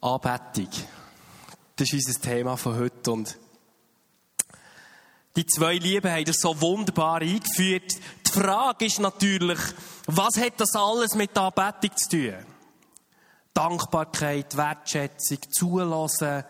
Anbetung. 0.00 0.68
Das 1.76 1.92
ist 1.92 2.06
unser 2.06 2.20
Thema 2.20 2.56
von 2.56 2.76
heute. 2.76 3.12
Und 3.12 3.36
die 5.36 5.46
zwei 5.46 5.74
Lieben 5.74 6.10
haben 6.10 6.24
das 6.24 6.40
so 6.40 6.60
wunderbar 6.60 7.20
eingeführt. 7.20 7.96
Die 8.26 8.30
Frage 8.32 8.86
ist 8.86 9.00
natürlich, 9.00 9.58
was 10.06 10.36
hat 10.36 10.54
das 10.58 10.74
alles 10.74 11.14
mit 11.14 11.36
der 11.36 11.44
Anbetung 11.44 11.96
zu 11.96 12.08
tun? 12.10 12.34
Dankbarkeit, 13.54 14.56
Wertschätzung, 14.56 15.38
Zulassen. 15.50 16.44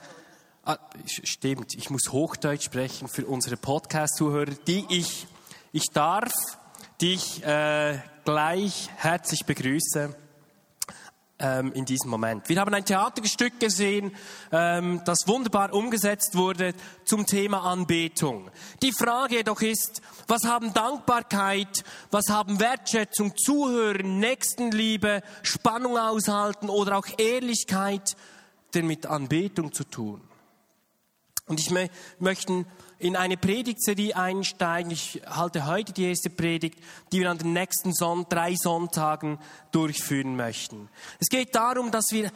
Ah, 0.65 0.79
stimmt, 1.07 1.75
ich 1.75 1.89
muss 1.89 2.12
Hochdeutsch 2.12 2.65
sprechen 2.65 3.09
für 3.09 3.27
unsere 3.27 3.57
Podcast-Zuhörer, 3.57 4.53
die 4.67 4.85
ich, 4.91 5.27
ich 5.73 5.87
darf 5.95 6.33
dich 7.01 7.43
äh, 7.45 7.99
gleich 8.25 8.91
herzlich 8.96 9.46
begrüßen 9.46 10.15
ähm, 11.39 11.73
in 11.73 11.84
diesem 11.84 12.11
Moment. 12.11 12.48
Wir 12.48 12.61
haben 12.61 12.75
ein 12.75 12.84
Theaterstück 12.84 13.61
gesehen, 13.61 14.14
ähm, 14.52 15.03
das 15.04 15.26
wunderbar 15.26 15.72
umgesetzt 15.72 16.36
wurde 16.36 16.75
zum 17.04 17.26
Thema 17.26 17.63
Anbetung. 17.63 18.50
Die 18.82 18.93
Frage 18.93 19.36
jedoch 19.36 19.63
ist, 19.63 20.03
was 20.27 20.44
haben 20.44 20.75
Dankbarkeit, 20.75 21.85
was 22.11 22.29
haben 22.29 22.61
Wertschätzung, 22.61 23.36
Zuhören, 23.36 24.18
Nächstenliebe, 24.18 25.22
Spannung 25.43 25.96
aushalten 25.96 26.68
oder 26.68 26.99
auch 26.99 27.07
Ehrlichkeit 27.18 28.16
denn 28.75 28.86
mit 28.86 29.07
Anbetung 29.07 29.72
zu 29.72 29.85
tun? 29.85 30.21
Und 31.46 31.61
ich 31.61 31.71
möchte 32.19 32.66
in 32.98 33.16
eine 33.16 33.36
Predigtserie 33.36 34.16
einsteigen. 34.16 34.91
Ich 34.91 35.22
halte 35.27 35.66
heute 35.66 35.92
die 35.92 36.06
erste 36.06 36.30
Predigt, 36.30 36.78
die 37.12 37.20
wir 37.20 37.30
an 37.30 37.38
den 37.38 37.52
nächsten 37.52 37.92
Son 37.92 38.27
drei 38.28 38.55
Sonntagen 38.56 39.38
durchführen 39.70 40.36
möchten. 40.36 40.88
Es 41.20 41.28
geht 41.28 41.55
darum, 41.55 41.91
dass 41.91 42.06
wir 42.11 42.33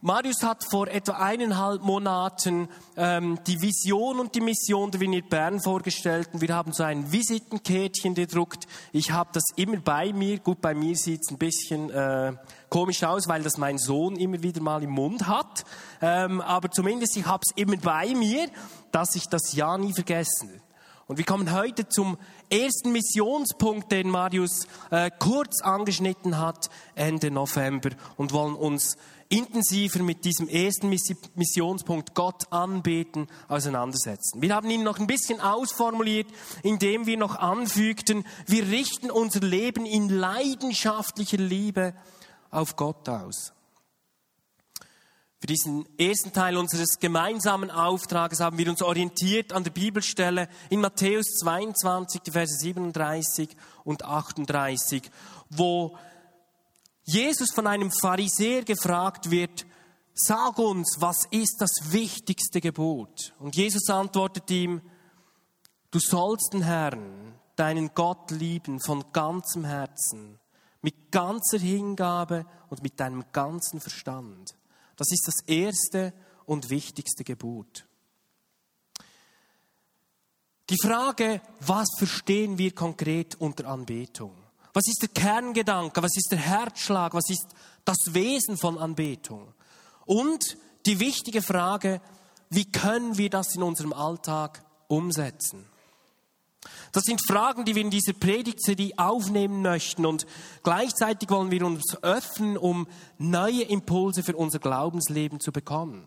Marius 0.00 0.44
hat 0.44 0.62
vor 0.62 0.86
etwa 0.86 1.14
eineinhalb 1.14 1.82
Monaten 1.82 2.68
ähm, 2.96 3.40
die 3.48 3.60
Vision 3.60 4.20
und 4.20 4.32
die 4.36 4.40
Mission 4.40 4.92
der 4.92 5.00
Vineyard 5.00 5.28
Bern 5.28 5.60
vorgestellt 5.60 6.28
und 6.32 6.40
wir 6.40 6.54
haben 6.54 6.72
so 6.72 6.84
ein 6.84 7.10
Visitenkärtchen 7.10 8.14
gedruckt. 8.14 8.68
Ich 8.92 9.10
habe 9.10 9.30
das 9.32 9.42
immer 9.56 9.78
bei 9.78 10.12
mir. 10.12 10.38
Gut, 10.38 10.60
bei 10.60 10.72
mir 10.72 10.94
sieht 10.94 11.22
es 11.22 11.30
ein 11.32 11.38
bisschen 11.38 11.90
äh, 11.90 12.32
komisch 12.68 13.02
aus, 13.04 13.28
weil 13.28 13.42
das 13.42 13.58
mein 13.58 13.78
Sohn 13.78 14.16
immer 14.16 14.42
wieder 14.42 14.60
mal 14.60 14.82
im 14.82 14.90
Mund 14.90 15.26
hat. 15.26 15.64
Ähm, 16.00 16.40
aber 16.40 16.70
zumindest 16.70 17.16
ich 17.16 17.26
habe 17.26 17.42
es 17.46 17.56
immer 17.56 17.76
bei 17.76 18.14
mir, 18.14 18.48
dass 18.92 19.14
ich 19.14 19.26
das 19.28 19.54
ja 19.54 19.78
nie 19.78 19.92
vergessen. 19.92 20.60
Und 21.06 21.16
wir 21.16 21.24
kommen 21.24 21.52
heute 21.52 21.88
zum 21.88 22.18
ersten 22.50 22.92
Missionspunkt, 22.92 23.90
den 23.90 24.10
Marius 24.10 24.66
äh, 24.90 25.10
kurz 25.18 25.62
angeschnitten 25.62 26.38
hat, 26.38 26.68
Ende 26.94 27.30
November, 27.30 27.90
und 28.18 28.34
wollen 28.34 28.54
uns 28.54 28.98
intensiver 29.30 30.02
mit 30.02 30.26
diesem 30.26 30.48
ersten 30.48 30.88
Missionspunkt 30.88 32.14
Gott 32.14 32.50
anbeten 32.50 33.26
auseinandersetzen. 33.48 34.42
Wir 34.42 34.54
haben 34.54 34.70
ihn 34.70 34.82
noch 34.82 34.98
ein 34.98 35.06
bisschen 35.06 35.40
ausformuliert, 35.40 36.28
indem 36.62 37.06
wir 37.06 37.16
noch 37.16 37.36
anfügten, 37.36 38.24
wir 38.46 38.68
richten 38.68 39.10
unser 39.10 39.40
Leben 39.40 39.86
in 39.86 40.08
leidenschaftlicher 40.08 41.38
Liebe 41.38 41.94
auf 42.50 42.76
Gott 42.76 43.08
aus. 43.08 43.52
Für 45.40 45.46
diesen 45.46 45.86
ersten 45.98 46.32
Teil 46.32 46.56
unseres 46.56 46.98
gemeinsamen 46.98 47.70
Auftrages 47.70 48.40
haben 48.40 48.58
wir 48.58 48.68
uns 48.68 48.82
orientiert 48.82 49.52
an 49.52 49.62
der 49.62 49.70
Bibelstelle 49.70 50.48
in 50.68 50.80
Matthäus 50.80 51.26
22, 51.40 52.22
die 52.22 52.32
Verse 52.32 52.56
37 52.58 53.48
und 53.84 54.04
38, 54.04 55.08
wo 55.50 55.96
Jesus 57.04 57.52
von 57.52 57.68
einem 57.68 57.92
Pharisäer 57.92 58.64
gefragt 58.64 59.30
wird, 59.30 59.64
sag 60.12 60.58
uns, 60.58 60.96
was 60.98 61.26
ist 61.30 61.58
das 61.60 61.92
wichtigste 61.92 62.60
Gebot? 62.60 63.32
Und 63.38 63.54
Jesus 63.54 63.88
antwortet 63.88 64.50
ihm, 64.50 64.82
du 65.92 66.00
sollst 66.00 66.52
den 66.52 66.62
Herrn, 66.62 67.34
deinen 67.54 67.94
Gott 67.94 68.32
lieben 68.32 68.80
von 68.80 69.04
ganzem 69.12 69.64
Herzen, 69.64 70.40
mit 70.82 71.10
ganzer 71.10 71.58
Hingabe 71.58 72.46
und 72.70 72.82
mit 72.82 73.00
deinem 73.00 73.24
ganzen 73.32 73.80
Verstand. 73.80 74.56
Das 74.96 75.10
ist 75.10 75.26
das 75.26 75.46
erste 75.46 76.12
und 76.44 76.70
wichtigste 76.70 77.24
Gebot. 77.24 77.86
Die 80.70 80.78
Frage, 80.82 81.40
was 81.60 81.88
verstehen 81.96 82.58
wir 82.58 82.74
konkret 82.74 83.36
unter 83.36 83.68
Anbetung? 83.68 84.34
Was 84.74 84.86
ist 84.86 85.00
der 85.00 85.08
Kerngedanke? 85.08 86.02
Was 86.02 86.16
ist 86.16 86.28
der 86.30 86.38
Herzschlag? 86.38 87.14
Was 87.14 87.30
ist 87.30 87.46
das 87.84 87.96
Wesen 88.12 88.58
von 88.58 88.76
Anbetung? 88.76 89.54
Und 90.04 90.58
die 90.84 91.00
wichtige 91.00 91.42
Frage, 91.42 92.00
wie 92.50 92.70
können 92.70 93.16
wir 93.18 93.30
das 93.30 93.54
in 93.54 93.62
unserem 93.62 93.92
Alltag 93.92 94.62
umsetzen? 94.88 95.66
Das 96.92 97.04
sind 97.04 97.20
Fragen, 97.26 97.64
die 97.64 97.74
wir 97.74 97.82
in 97.82 97.90
dieser 97.90 98.12
Predigtserie 98.12 98.92
aufnehmen 98.96 99.62
möchten 99.62 100.06
und 100.06 100.26
gleichzeitig 100.62 101.30
wollen 101.30 101.50
wir 101.50 101.64
uns 101.64 101.96
öffnen, 102.02 102.56
um 102.56 102.86
neue 103.18 103.62
Impulse 103.62 104.22
für 104.22 104.36
unser 104.36 104.58
Glaubensleben 104.58 105.40
zu 105.40 105.52
bekommen. 105.52 106.04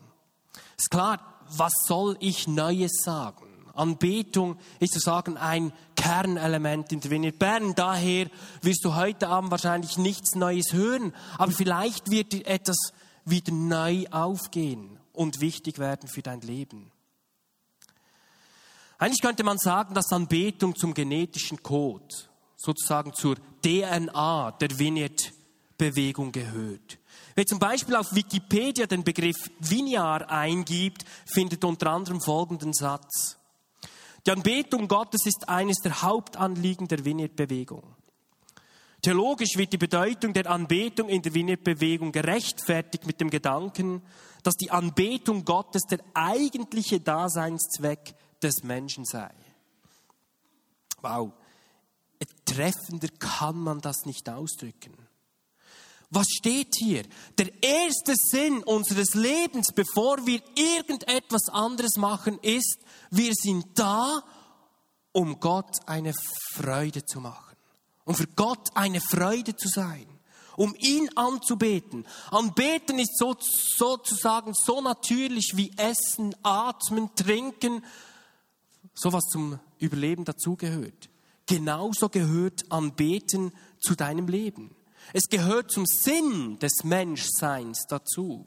Ist 0.76 0.90
klar, 0.90 1.20
was 1.48 1.72
soll 1.86 2.16
ich 2.20 2.48
Neues 2.48 2.92
sagen? 3.04 3.46
Anbetung 3.74 4.58
ist 4.80 4.92
sozusagen 4.92 5.36
ein 5.36 5.72
Kernelement 5.96 6.92
in 6.92 7.00
der 7.00 7.10
Vineyard 7.10 7.38
Bern. 7.38 7.74
Daher 7.74 8.28
wirst 8.60 8.84
du 8.84 8.94
heute 8.94 9.28
Abend 9.28 9.50
wahrscheinlich 9.50 9.96
nichts 9.96 10.34
Neues 10.34 10.72
hören, 10.72 11.14
aber 11.38 11.52
vielleicht 11.52 12.10
wird 12.10 12.34
etwas 12.46 12.92
wieder 13.24 13.52
neu 13.52 14.04
aufgehen 14.10 14.98
und 15.12 15.40
wichtig 15.40 15.78
werden 15.78 16.08
für 16.08 16.22
dein 16.22 16.40
Leben. 16.40 16.91
Eigentlich 19.02 19.20
könnte 19.20 19.42
man 19.42 19.58
sagen, 19.58 19.94
dass 19.94 20.12
Anbetung 20.12 20.76
zum 20.76 20.94
genetischen 20.94 21.60
Code, 21.60 22.06
sozusagen 22.54 23.12
zur 23.12 23.34
DNA 23.60 24.52
der 24.52 24.78
Vineyard-Bewegung 24.78 26.30
gehört. 26.30 27.00
Wer 27.34 27.44
zum 27.44 27.58
Beispiel 27.58 27.96
auf 27.96 28.14
Wikipedia 28.14 28.86
den 28.86 29.02
Begriff 29.02 29.50
Vineyard 29.58 30.30
eingibt, 30.30 31.04
findet 31.26 31.64
unter 31.64 31.90
anderem 31.90 32.20
folgenden 32.20 32.72
Satz. 32.72 33.38
Die 34.24 34.30
Anbetung 34.30 34.86
Gottes 34.86 35.26
ist 35.26 35.48
eines 35.48 35.78
der 35.78 36.02
Hauptanliegen 36.02 36.86
der 36.86 37.04
Vineyard-Bewegung. 37.04 37.82
Theologisch 39.02 39.56
wird 39.56 39.72
die 39.72 39.78
Bedeutung 39.78 40.32
der 40.32 40.48
Anbetung 40.48 41.08
in 41.08 41.22
der 41.22 41.34
Vineyard-Bewegung 41.34 42.12
gerechtfertigt 42.12 43.04
mit 43.04 43.20
dem 43.20 43.30
Gedanken, 43.30 44.00
dass 44.44 44.54
die 44.54 44.70
Anbetung 44.70 45.44
Gottes 45.44 45.82
der 45.90 45.98
eigentliche 46.14 47.00
Daseinszweck 47.00 48.14
des 48.42 48.62
Menschen 48.62 49.04
sei. 49.04 49.30
Wow, 51.00 51.32
treffender 52.52 53.08
kann 53.18 53.56
man 53.56 53.80
das 53.80 54.04
nicht 54.04 54.28
ausdrücken. 54.28 54.94
Was 56.10 56.26
steht 56.28 56.74
hier? 56.76 57.04
Der 57.38 57.50
erste 57.62 58.14
Sinn 58.14 58.62
unseres 58.64 59.14
Lebens, 59.14 59.68
bevor 59.74 60.26
wir 60.26 60.42
irgendetwas 60.54 61.48
anderes 61.48 61.96
machen, 61.96 62.38
ist, 62.42 62.78
wir 63.10 63.32
sind 63.34 63.66
da, 63.74 64.22
um 65.12 65.40
Gott 65.40 65.78
eine 65.86 66.12
Freude 66.54 67.04
zu 67.06 67.20
machen. 67.20 67.56
Um 68.04 68.14
für 68.14 68.26
Gott 68.26 68.68
eine 68.74 69.00
Freude 69.00 69.56
zu 69.56 69.68
sein. 69.68 70.06
Um 70.56 70.74
ihn 70.76 71.08
anzubeten. 71.16 72.06
Anbeten 72.30 72.98
ist 72.98 73.16
so, 73.16 73.34
sozusagen 73.40 74.52
so 74.52 74.82
natürlich 74.82 75.52
wie 75.54 75.72
Essen, 75.78 76.36
Atmen, 76.42 77.14
Trinken, 77.14 77.82
sowas 78.94 79.24
zum 79.30 79.58
Überleben 79.78 80.24
dazugehört. 80.24 81.10
Genauso 81.46 82.08
gehört 82.08 82.70
Anbeten 82.70 83.52
zu 83.80 83.94
deinem 83.94 84.28
Leben. 84.28 84.74
Es 85.12 85.24
gehört 85.28 85.70
zum 85.70 85.86
Sinn 85.86 86.58
des 86.58 86.84
Menschseins 86.84 87.86
dazu. 87.88 88.46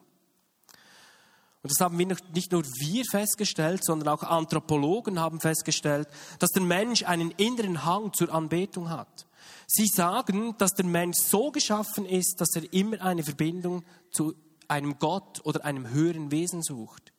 Und 1.61 1.71
das 1.71 1.81
haben 1.83 1.97
wir 1.97 2.15
nicht 2.33 2.51
nur 2.51 2.63
wir 2.63 3.03
festgestellt, 3.05 3.83
sondern 3.83 4.09
auch 4.09 4.23
Anthropologen 4.23 5.19
haben 5.19 5.39
festgestellt, 5.39 6.07
dass 6.37 6.51
der 6.51 6.61
Mensch 6.61 7.03
einen 7.03 7.31
inneren 7.31 7.83
Hang 7.83 8.13
zur 8.13 8.31
Anbetung 8.31 8.89
hat. 8.89 9.25
Sie 9.67 9.87
sagen, 9.87 10.55
dass 10.59 10.73
der 10.73 10.85
Mensch 10.85 11.17
so 11.17 11.51
geschaffen 11.51 12.05
ist, 12.05 12.35
dass 12.39 12.55
er 12.55 12.71
immer 12.71 13.01
eine 13.01 13.23
Verbindung 13.23 13.83
zu 14.11 14.35
einem 14.67 14.99
Gott 14.99 15.41
oder 15.43 15.65
einem 15.65 15.89
höheren 15.89 16.29
Wesen 16.29 16.61
sucht. 16.61 17.14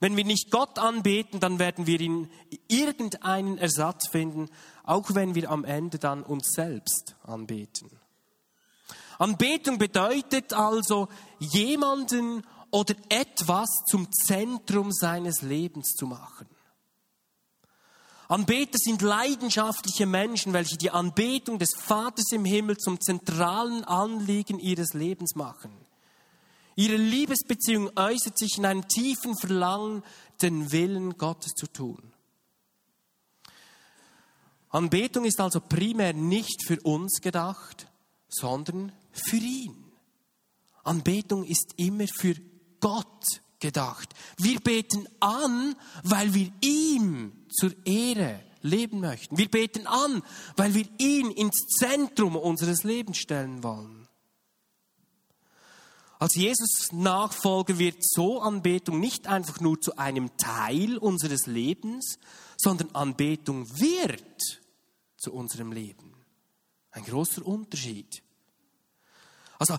Wenn 0.00 0.16
wir 0.16 0.24
nicht 0.24 0.50
Gott 0.50 0.78
anbeten, 0.78 1.40
dann 1.40 1.58
werden 1.58 1.86
wir 1.86 2.00
in 2.00 2.30
irgendeinen 2.68 3.58
Ersatz 3.58 4.08
finden, 4.08 4.48
auch 4.82 5.14
wenn 5.14 5.34
wir 5.34 5.50
am 5.50 5.64
Ende 5.64 5.98
dann 5.98 6.22
uns 6.22 6.52
selbst 6.52 7.16
anbeten. 7.22 7.90
Anbetung 9.18 9.76
bedeutet 9.76 10.54
also, 10.54 11.08
jemanden 11.38 12.42
oder 12.70 12.94
etwas 13.10 13.68
zum 13.86 14.10
Zentrum 14.10 14.90
seines 14.90 15.42
Lebens 15.42 15.92
zu 15.92 16.06
machen. 16.06 16.48
Anbeter 18.28 18.78
sind 18.78 19.02
leidenschaftliche 19.02 20.06
Menschen, 20.06 20.54
welche 20.54 20.78
die 20.78 20.90
Anbetung 20.90 21.58
des 21.58 21.74
Vaters 21.76 22.30
im 22.32 22.46
Himmel 22.46 22.78
zum 22.78 23.00
zentralen 23.00 23.84
Anliegen 23.84 24.58
ihres 24.60 24.94
Lebens 24.94 25.34
machen. 25.34 25.72
Ihre 26.80 26.96
Liebesbeziehung 26.96 27.90
äußert 27.94 28.38
sich 28.38 28.56
in 28.56 28.64
einem 28.64 28.88
tiefen 28.88 29.36
Verlangen, 29.36 30.02
den 30.40 30.72
Willen 30.72 31.18
Gottes 31.18 31.52
zu 31.52 31.66
tun. 31.66 32.00
Anbetung 34.70 35.26
ist 35.26 35.38
also 35.40 35.60
primär 35.60 36.14
nicht 36.14 36.64
für 36.66 36.80
uns 36.80 37.20
gedacht, 37.20 37.86
sondern 38.30 38.92
für 39.12 39.36
ihn. 39.36 39.92
Anbetung 40.82 41.44
ist 41.44 41.74
immer 41.76 42.06
für 42.08 42.36
Gott 42.80 43.26
gedacht. 43.58 44.14
Wir 44.38 44.58
beten 44.60 45.06
an, 45.20 45.76
weil 46.02 46.32
wir 46.32 46.50
ihm 46.62 47.46
zur 47.50 47.74
Ehre 47.84 48.40
leben 48.62 49.00
möchten. 49.00 49.36
Wir 49.36 49.50
beten 49.50 49.86
an, 49.86 50.22
weil 50.56 50.72
wir 50.72 50.88
ihn 50.96 51.30
ins 51.30 51.58
Zentrum 51.78 52.36
unseres 52.36 52.84
Lebens 52.84 53.18
stellen 53.18 53.62
wollen. 53.62 53.99
Als 56.20 56.34
Jesus 56.34 56.92
Nachfolger 56.92 57.78
wird 57.78 58.04
so 58.04 58.42
Anbetung 58.42 59.00
nicht 59.00 59.26
einfach 59.26 59.58
nur 59.60 59.80
zu 59.80 59.96
einem 59.96 60.36
Teil 60.36 60.98
unseres 60.98 61.46
Lebens, 61.46 62.18
sondern 62.58 62.94
Anbetung 62.94 63.66
wird 63.80 64.60
zu 65.16 65.32
unserem 65.32 65.72
Leben. 65.72 66.14
Ein 66.90 67.04
großer 67.04 67.46
Unterschied. 67.46 68.22
Also 69.58 69.78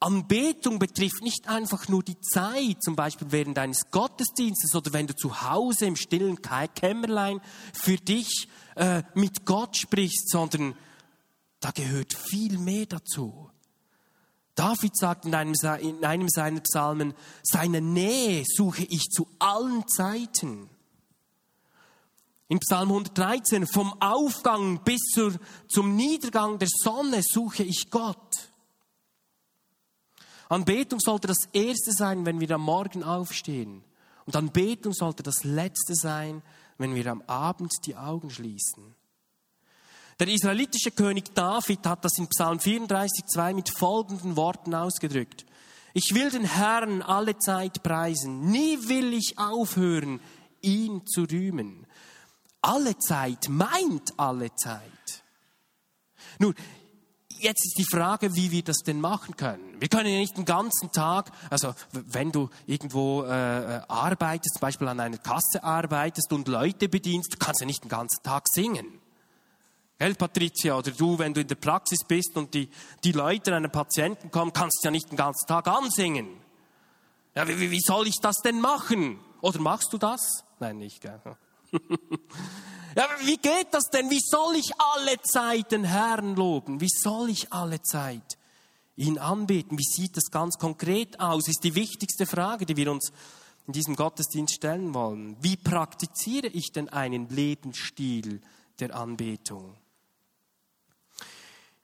Anbetung 0.00 0.78
betrifft 0.78 1.22
nicht 1.22 1.48
einfach 1.48 1.88
nur 1.88 2.02
die 2.02 2.20
Zeit, 2.20 2.82
zum 2.82 2.94
Beispiel 2.94 3.32
während 3.32 3.58
eines 3.58 3.90
Gottesdienstes 3.90 4.74
oder 4.74 4.92
wenn 4.92 5.06
du 5.06 5.16
zu 5.16 5.42
Hause 5.50 5.86
im 5.86 5.96
stillen 5.96 6.40
Kämmerlein 6.42 7.40
für 7.72 7.96
dich 7.96 8.48
äh, 8.76 9.02
mit 9.14 9.46
Gott 9.46 9.78
sprichst, 9.78 10.28
sondern 10.28 10.74
da 11.58 11.70
gehört 11.70 12.12
viel 12.12 12.58
mehr 12.58 12.84
dazu. 12.84 13.49
David 14.60 14.94
sagt 14.94 15.24
in 15.24 15.34
einem, 15.34 15.54
in 15.80 16.04
einem 16.04 16.28
seiner 16.28 16.60
Psalmen, 16.60 17.14
seine 17.42 17.80
Nähe 17.80 18.44
suche 18.46 18.82
ich 18.82 19.08
zu 19.08 19.26
allen 19.38 19.88
Zeiten. 19.88 20.68
In 22.48 22.58
Psalm 22.58 22.90
113, 22.90 23.66
vom 23.66 23.94
Aufgang 24.02 24.84
bis 24.84 25.00
zur, 25.14 25.32
zum 25.66 25.96
Niedergang 25.96 26.58
der 26.58 26.68
Sonne 26.70 27.22
suche 27.22 27.62
ich 27.62 27.88
Gott. 27.88 28.50
Anbetung 30.50 31.00
sollte 31.00 31.26
das 31.26 31.48
Erste 31.54 31.92
sein, 31.92 32.26
wenn 32.26 32.38
wir 32.38 32.50
am 32.50 32.60
Morgen 32.60 33.02
aufstehen. 33.02 33.82
Und 34.26 34.36
Anbetung 34.36 34.92
sollte 34.92 35.22
das 35.22 35.42
Letzte 35.42 35.94
sein, 35.94 36.42
wenn 36.76 36.94
wir 36.94 37.06
am 37.06 37.22
Abend 37.22 37.72
die 37.86 37.96
Augen 37.96 38.28
schließen. 38.28 38.94
Der 40.20 40.28
israelitische 40.28 40.90
König 40.90 41.34
David 41.34 41.86
hat 41.86 42.04
das 42.04 42.18
in 42.18 42.28
Psalm 42.28 42.58
34,2 42.58 43.54
mit 43.54 43.70
folgenden 43.70 44.36
Worten 44.36 44.74
ausgedrückt. 44.74 45.46
Ich 45.94 46.14
will 46.14 46.30
den 46.30 46.44
Herrn 46.44 47.00
alle 47.00 47.38
Zeit 47.38 47.82
preisen. 47.82 48.50
Nie 48.50 48.76
will 48.86 49.14
ich 49.14 49.38
aufhören, 49.38 50.20
ihn 50.60 51.06
zu 51.06 51.22
rühmen. 51.22 51.86
Alle 52.60 52.98
Zeit 52.98 53.48
meint 53.48 54.12
alle 54.18 54.54
Zeit. 54.56 55.22
Nun, 56.38 56.54
jetzt 57.38 57.64
ist 57.64 57.78
die 57.78 57.90
Frage, 57.90 58.36
wie 58.36 58.50
wir 58.50 58.62
das 58.62 58.80
denn 58.86 59.00
machen 59.00 59.36
können. 59.36 59.80
Wir 59.80 59.88
können 59.88 60.12
ja 60.12 60.18
nicht 60.18 60.36
den 60.36 60.44
ganzen 60.44 60.92
Tag, 60.92 61.32
also 61.48 61.74
wenn 61.92 62.30
du 62.30 62.50
irgendwo 62.66 63.22
äh, 63.22 63.28
äh, 63.28 63.80
arbeitest, 63.88 64.56
zum 64.56 64.60
Beispiel 64.60 64.88
an 64.88 65.00
einer 65.00 65.16
Kasse 65.16 65.64
arbeitest 65.64 66.30
und 66.34 66.46
Leute 66.46 66.90
bedienst, 66.90 67.32
du 67.32 67.38
kannst 67.38 67.62
ja 67.62 67.66
nicht 67.66 67.84
den 67.84 67.88
ganzen 67.88 68.22
Tag 68.22 68.48
singen. 68.50 68.99
Gell, 70.00 70.14
Patricia? 70.14 70.78
Oder 70.78 70.92
du, 70.92 71.18
wenn 71.18 71.34
du 71.34 71.42
in 71.42 71.46
der 71.46 71.56
Praxis 71.56 71.98
bist 72.08 72.34
und 72.34 72.54
die, 72.54 72.70
die 73.04 73.12
Leute, 73.12 73.50
deine 73.50 73.68
Patienten 73.68 74.30
kommen, 74.30 74.50
kannst 74.50 74.78
du 74.82 74.86
ja 74.86 74.90
nicht 74.90 75.10
den 75.10 75.16
ganzen 75.16 75.46
Tag 75.46 75.68
ansingen. 75.68 76.26
Ja, 77.34 77.46
wie, 77.46 77.70
wie 77.70 77.80
soll 77.80 78.06
ich 78.06 78.18
das 78.22 78.36
denn 78.38 78.62
machen? 78.62 79.20
Oder 79.42 79.60
machst 79.60 79.92
du 79.92 79.98
das? 79.98 80.42
Nein, 80.58 80.78
nicht, 80.78 81.02
gell? 81.02 81.20
Ja, 82.96 83.06
wie 83.20 83.36
geht 83.36 83.68
das 83.70 83.84
denn? 83.84 84.10
Wie 84.10 84.20
soll 84.20 84.56
ich 84.56 84.72
alle 84.78 85.22
Zeit 85.22 85.70
den 85.70 85.84
Herrn 85.84 86.34
loben? 86.34 86.80
Wie 86.80 86.88
soll 86.88 87.30
ich 87.30 87.52
alle 87.52 87.80
Zeit 87.82 88.36
ihn 88.96 89.16
anbeten? 89.16 89.78
Wie 89.78 89.84
sieht 89.84 90.16
das 90.16 90.32
ganz 90.32 90.58
konkret 90.58 91.20
aus? 91.20 91.46
Ist 91.46 91.62
die 91.62 91.76
wichtigste 91.76 92.26
Frage, 92.26 92.66
die 92.66 92.76
wir 92.76 92.90
uns 92.90 93.12
in 93.68 93.74
diesem 93.74 93.94
Gottesdienst 93.94 94.54
stellen 94.54 94.92
wollen. 94.92 95.36
Wie 95.40 95.56
praktiziere 95.56 96.48
ich 96.48 96.72
denn 96.72 96.88
einen 96.88 97.28
Lebensstil 97.28 98.40
der 98.80 98.96
Anbetung? 98.96 99.76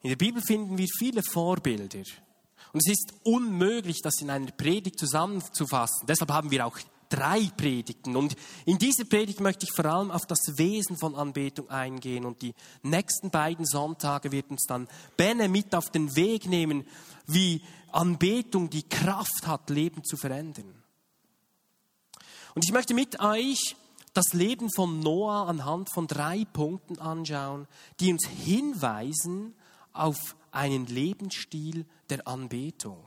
In 0.07 0.11
der 0.11 0.25
Bibel 0.25 0.41
finden 0.41 0.79
wir 0.79 0.87
viele 1.01 1.21
Vorbilder. 1.21 2.05
Und 2.73 2.81
es 2.81 2.93
ist 2.93 3.13
unmöglich, 3.25 4.03
das 4.05 4.21
in 4.21 4.31
einer 4.31 4.53
Predigt 4.53 5.01
zusammenzufassen. 5.01 6.07
Deshalb 6.07 6.31
haben 6.31 6.53
wir 6.53 6.65
auch 6.65 6.79
drei 7.09 7.51
Predigten. 7.57 8.15
Und 8.15 8.37
in 8.67 8.79
dieser 8.79 9.05
Predigt 9.05 9.41
möchte 9.41 9.67
ich 9.67 9.73
vor 9.75 9.87
allem 9.87 10.13
auf 10.13 10.25
das 10.25 10.59
Wesen 10.59 10.97
von 10.97 11.17
Anbetung 11.17 11.69
eingehen. 11.71 12.25
Und 12.25 12.41
die 12.41 12.55
nächsten 12.85 13.31
beiden 13.31 13.67
Sonntage 13.67 14.31
wird 14.31 14.49
uns 14.49 14.67
dann 14.69 14.87
Benne 15.17 15.49
mit 15.49 15.75
auf 15.75 15.91
den 15.91 16.15
Weg 16.15 16.47
nehmen, 16.47 16.87
wie 17.27 17.61
Anbetung 17.91 18.71
die 18.71 18.89
Kraft 18.89 19.49
hat, 19.49 19.71
Leben 19.71 20.05
zu 20.05 20.17
verändern. 20.17 20.73
Und 22.55 22.65
ich 22.65 22.71
möchte 22.71 22.95
mit 22.95 23.19
euch 23.19 23.75
das 24.15 24.35
Leben 24.35 24.73
von 24.73 25.01
Noah 25.01 25.49
anhand 25.49 25.93
von 25.93 26.07
drei 26.07 26.45
Punkten 26.45 27.01
anschauen, 27.01 27.67
die 27.99 28.13
uns 28.13 28.25
hinweisen 28.25 29.57
auf 29.99 30.37
einen 30.53 30.87
Lebensstil 30.87 31.87
der 32.09 32.27
Anbetung. 32.27 33.03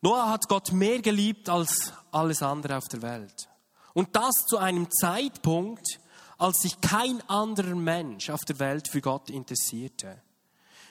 Noah 0.00 0.30
hat 0.30 0.48
Gott 0.48 0.72
mehr 0.72 1.00
geliebt 1.00 1.48
als 1.48 1.92
alles 2.10 2.42
andere 2.42 2.76
auf 2.76 2.88
der 2.88 3.02
Welt. 3.02 3.48
Und 3.94 4.16
das 4.16 4.34
zu 4.48 4.58
einem 4.58 4.90
Zeitpunkt, 4.90 6.00
als 6.38 6.58
sich 6.62 6.80
kein 6.80 7.20
anderer 7.28 7.76
Mensch 7.76 8.30
auf 8.30 8.40
der 8.40 8.58
Welt 8.58 8.88
für 8.88 9.00
Gott 9.00 9.30
interessierte. 9.30 10.20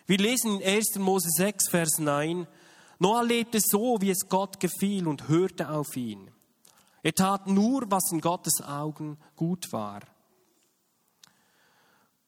Wir 0.07 0.17
lesen 0.17 0.61
in 0.61 0.77
1. 0.77 0.95
Mose 0.99 1.29
6, 1.29 1.69
Vers 1.69 1.99
9, 1.99 2.47
Noah 2.99 3.23
lebte 3.23 3.59
so, 3.59 3.99
wie 3.99 4.11
es 4.11 4.29
Gott 4.29 4.59
gefiel 4.59 5.07
und 5.07 5.27
hörte 5.27 5.69
auf 5.69 5.97
ihn. 5.97 6.31
Er 7.03 7.13
tat 7.13 7.47
nur, 7.47 7.89
was 7.89 8.11
in 8.11 8.21
Gottes 8.21 8.61
Augen 8.61 9.17
gut 9.35 9.73
war. 9.73 10.01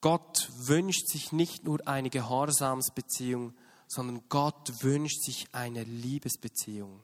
Gott 0.04 0.50
wünscht 0.58 1.08
sich 1.08 1.32
nicht 1.32 1.64
nur 1.64 1.88
eine 1.88 2.10
Gehorsamsbeziehung, 2.10 3.54
sondern 3.88 4.22
Gott 4.28 4.84
wünscht 4.84 5.24
sich 5.24 5.48
eine 5.54 5.86
Liebesbeziehung. 5.86 7.00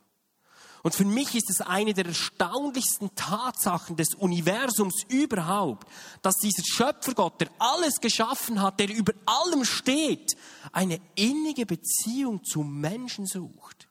Und 0.84 0.94
für 0.94 1.06
mich 1.06 1.34
ist 1.34 1.50
es 1.50 1.62
eine 1.62 1.94
der 1.94 2.08
erstaunlichsten 2.08 3.16
Tatsachen 3.16 3.96
des 3.96 4.16
Universums 4.16 5.06
überhaupt, 5.08 5.88
dass 6.22 6.36
dieser 6.44 6.64
Schöpfergott, 6.66 7.40
der 7.40 7.50
alles 7.58 8.02
geschaffen 8.02 8.62
hat, 8.62 8.82
der 8.82 8.90
über 8.90 9.14
allem 9.26 9.64
steht, 9.64 10.36
eine 10.74 11.00
innige 11.16 11.66
Beziehung 11.66 12.44
zum 12.44 12.82
Menschen 12.82 13.26
sucht. 13.26 13.88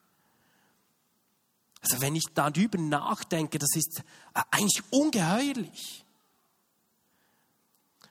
Also 1.80 2.02
wenn 2.02 2.14
ich 2.14 2.26
darüber 2.34 2.76
nachdenke, 2.76 3.58
das 3.58 3.74
ist 3.74 4.02
eigentlich 4.50 4.82
ungeheuerlich. 4.90 6.04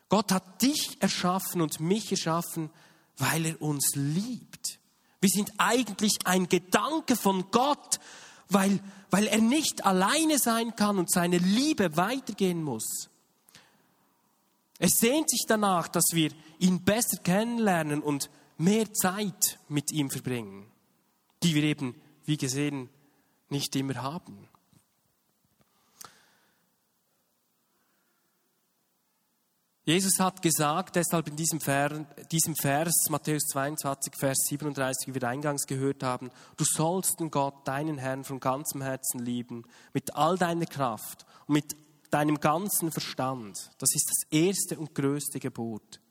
Gott 0.10 0.32
hat 0.32 0.62
dich 0.62 0.98
erschaffen 1.02 1.62
und 1.62 1.80
mich 1.80 2.12
erschaffen, 2.12 2.70
weil 3.18 3.46
er 3.46 3.62
uns 3.62 3.96
liebt. 3.96 4.80
Wir 5.20 5.30
sind 5.30 5.52
eigentlich 5.58 6.20
ein 6.26 6.48
Gedanke 6.48 7.16
von 7.16 7.50
Gott, 7.52 8.00
weil, 8.50 8.80
weil 9.10 9.28
er 9.28 9.42
nicht 9.42 9.86
alleine 9.86 10.38
sein 10.38 10.76
kann 10.76 10.98
und 10.98 11.12
seine 11.12 11.38
Liebe 11.38 11.98
weitergehen 11.98 12.64
muss. 12.64 13.10
Er 14.80 14.90
sehnt 14.90 15.30
sich 15.30 15.46
danach, 15.48 15.88
dass 15.88 16.06
wir 16.14 16.32
ihn 16.60 16.84
besser 16.84 17.18
kennenlernen 17.24 18.02
und 18.02 18.30
mehr 18.58 18.94
Zeit 18.94 19.60
mit 19.68 19.92
ihm 19.92 20.10
verbringen, 20.10 20.68
die 21.44 21.56
wir 21.56 21.64
eben, 21.64 21.96
wie 22.26 22.38
gesehen, 22.38 22.90
nicht 23.50 23.76
immer 23.76 23.96
haben. 23.96 24.48
Jesus 29.88 30.20
hat 30.20 30.42
gesagt, 30.42 30.98
deshalb 30.98 31.30
in 31.30 31.38
diesem 31.38 31.62
Vers, 31.62 32.94
Matthäus 33.10 33.44
22, 33.44 34.16
Vers 34.20 34.38
37, 34.50 35.08
wie 35.08 35.22
wir 35.22 35.30
eingangs 35.30 35.66
gehört 35.66 36.04
haben, 36.04 36.30
du 36.58 36.66
sollst 36.66 37.22
den 37.22 37.32
Gott, 37.32 37.66
deinen 37.66 37.98
Herrn, 37.98 38.26
von 38.26 38.42
ganzem 38.42 38.82
Herzen 38.82 39.20
lieben, 39.20 39.64
mit 39.94 40.14
all 40.14 40.38
deiner 40.38 40.66
Kraft 40.66 41.26
und 41.46 41.54
mit 41.54 41.78
deinem 42.12 42.42
ganzen 42.42 42.92
Verstand. 42.92 43.72
Das 43.78 43.96
ist 43.96 44.10
das 44.10 44.30
erste 44.30 44.78
und 44.78 44.94
größte 44.94 45.40
Gebot. 45.40 46.02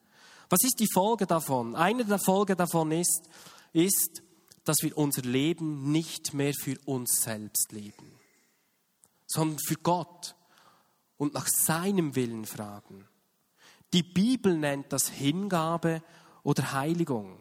Was 0.49 0.65
ist 0.65 0.81
die 0.81 0.91
Folge 0.91 1.27
davon? 1.27 1.77
Eine 1.77 2.07
der 2.07 2.19
Folge 2.19 2.57
davon 2.57 2.93
ist, 2.93 3.29
ist, 3.75 4.23
dass 4.65 4.79
wir 4.81 4.97
unser 4.97 5.21
Leben 5.21 5.93
nicht 5.93 6.33
mehr 6.33 6.55
für 6.55 6.79
uns 6.87 7.21
selbst 7.21 7.73
leben, 7.73 8.11
sondern 9.27 9.59
für 9.59 9.77
Gott 9.77 10.35
und 11.19 11.35
nach 11.35 11.47
seinem 11.47 12.17
Willen 12.17 12.47
fragen. 12.47 13.07
Die 13.93 14.03
Bibel 14.03 14.57
nennt 14.57 14.93
das 14.93 15.09
Hingabe 15.09 16.03
oder 16.43 16.73
Heiligung. 16.73 17.39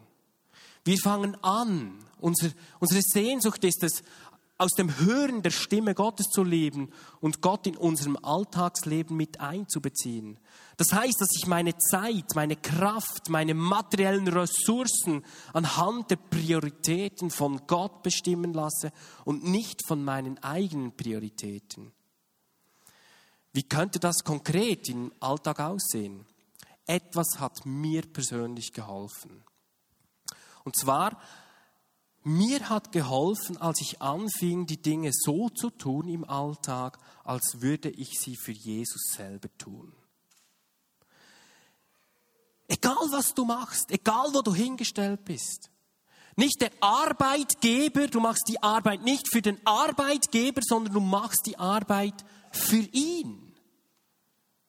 Wir 0.84 0.98
fangen 0.98 1.36
an. 1.42 1.98
Unser, 2.18 2.50
unsere 2.78 3.02
Sehnsucht 3.02 3.62
ist 3.64 3.82
es, 3.82 4.02
aus 4.58 4.72
dem 4.72 4.98
Hören 4.98 5.42
der 5.42 5.50
Stimme 5.50 5.94
Gottes 5.94 6.28
zu 6.28 6.42
leben 6.42 6.90
und 7.20 7.42
Gott 7.42 7.66
in 7.66 7.76
unserem 7.76 8.16
Alltagsleben 8.22 9.16
mit 9.16 9.40
einzubeziehen. 9.40 10.38
Das 10.78 10.92
heißt, 10.92 11.20
dass 11.20 11.28
ich 11.36 11.46
meine 11.46 11.76
Zeit, 11.76 12.34
meine 12.34 12.56
Kraft, 12.56 13.28
meine 13.28 13.54
materiellen 13.54 14.28
Ressourcen 14.28 15.24
anhand 15.52 16.10
der 16.10 16.16
Prioritäten 16.16 17.30
von 17.30 17.66
Gott 17.66 18.02
bestimmen 18.02 18.54
lasse 18.54 18.92
und 19.24 19.44
nicht 19.44 19.86
von 19.86 20.02
meinen 20.02 20.42
eigenen 20.42 20.96
Prioritäten. 20.96 21.92
Wie 23.52 23.62
könnte 23.62 23.98
das 23.98 24.24
konkret 24.24 24.88
im 24.88 25.12
Alltag 25.20 25.60
aussehen? 25.60 26.26
Etwas 26.86 27.38
hat 27.38 27.66
mir 27.66 28.02
persönlich 28.02 28.72
geholfen. 28.72 29.44
Und 30.64 30.76
zwar, 30.76 31.20
mir 32.22 32.68
hat 32.68 32.90
geholfen, 32.90 33.56
als 33.56 33.80
ich 33.80 34.02
anfing, 34.02 34.66
die 34.66 34.82
Dinge 34.82 35.10
so 35.12 35.48
zu 35.48 35.70
tun 35.70 36.08
im 36.08 36.24
Alltag, 36.24 36.98
als 37.22 37.60
würde 37.60 37.88
ich 37.88 38.18
sie 38.18 38.36
für 38.36 38.52
Jesus 38.52 39.12
selber 39.14 39.48
tun. 39.58 39.92
Egal 42.68 43.12
was 43.12 43.32
du 43.34 43.44
machst, 43.44 43.90
egal 43.90 44.32
wo 44.32 44.42
du 44.42 44.54
hingestellt 44.54 45.24
bist. 45.24 45.70
Nicht 46.34 46.60
der 46.60 46.72
Arbeitgeber, 46.80 48.08
du 48.08 48.18
machst 48.20 48.48
die 48.48 48.60
Arbeit 48.60 49.02
nicht 49.02 49.30
für 49.30 49.40
den 49.40 49.64
Arbeitgeber, 49.64 50.62
sondern 50.62 50.94
du 50.94 51.00
machst 51.00 51.46
die 51.46 51.58
Arbeit 51.58 52.24
für 52.50 52.88
ihn. 52.92 53.54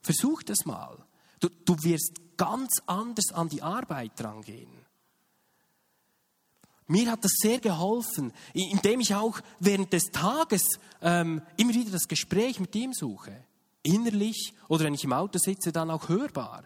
Versuch 0.02 0.44
das 0.44 0.66
mal. 0.66 1.07
Du, 1.40 1.50
du 1.50 1.84
wirst 1.84 2.14
ganz 2.38 2.82
anders 2.86 3.32
an 3.34 3.50
die 3.50 3.62
Arbeit 3.62 4.12
drangehen. 4.16 4.72
Mir 6.88 7.12
hat 7.12 7.24
das 7.26 7.34
sehr 7.42 7.60
geholfen, 7.60 8.32
indem 8.54 9.02
ich 9.02 9.14
auch 9.14 9.40
während 9.60 9.92
des 9.92 10.06
Tages 10.06 10.64
ähm, 11.02 11.42
immer 11.58 11.74
wieder 11.74 11.92
das 11.92 12.08
Gespräch 12.08 12.60
mit 12.62 12.74
ihm 12.76 12.94
suche. 12.94 13.44
Innerlich 13.84 14.54
oder 14.70 14.86
wenn 14.86 14.94
ich 14.94 15.04
im 15.04 15.14
Auto 15.14 15.38
sitze, 15.38 15.72
dann 15.74 15.92
auch 15.92 16.08
hörbar. 16.08 16.64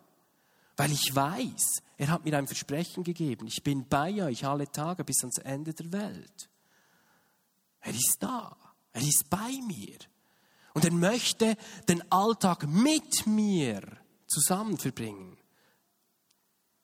Weil 0.78 0.92
ich 0.92 1.13
weiß, 1.13 1.82
er 1.98 2.08
hat 2.10 2.24
mir 2.24 2.38
ein 2.38 2.48
Versprechen 2.48 3.04
gegeben. 3.04 3.48
Ich 3.48 3.63
bin 3.63 3.88
bei 3.88 4.24
euch 4.24 4.46
alle 4.46 4.72
Tage 4.72 5.04
bis 5.04 5.22
ans 5.22 5.40
Ende 5.40 5.74
der 5.74 5.92
Welt. 5.92 6.50
Er 7.82 7.94
ist 7.94 8.18
da. 8.20 8.56
Er 8.94 9.01
ist 9.01 9.25
bei 9.30 9.51
mir. 9.68 9.98
Und 10.74 10.86
er 10.86 10.92
möchte 10.92 11.58
den 11.88 12.10
Alltag 12.12 12.68
mit 12.68 13.25
mir 13.25 13.82
zusammen 14.31 14.77
verbringen. 14.77 15.38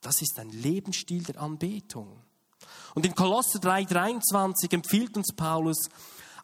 Das 0.02 0.22
ist 0.22 0.40
ein 0.40 0.50
Lebensstil 0.50 1.24
der 1.24 1.42
Anbetung. 1.42 2.22
Und 2.96 3.06
in 3.06 3.16
Kolosser 3.16 3.60
3,23 3.60 4.74
empfiehlt 4.74 5.18
uns 5.18 5.34
Paulus, 5.36 5.90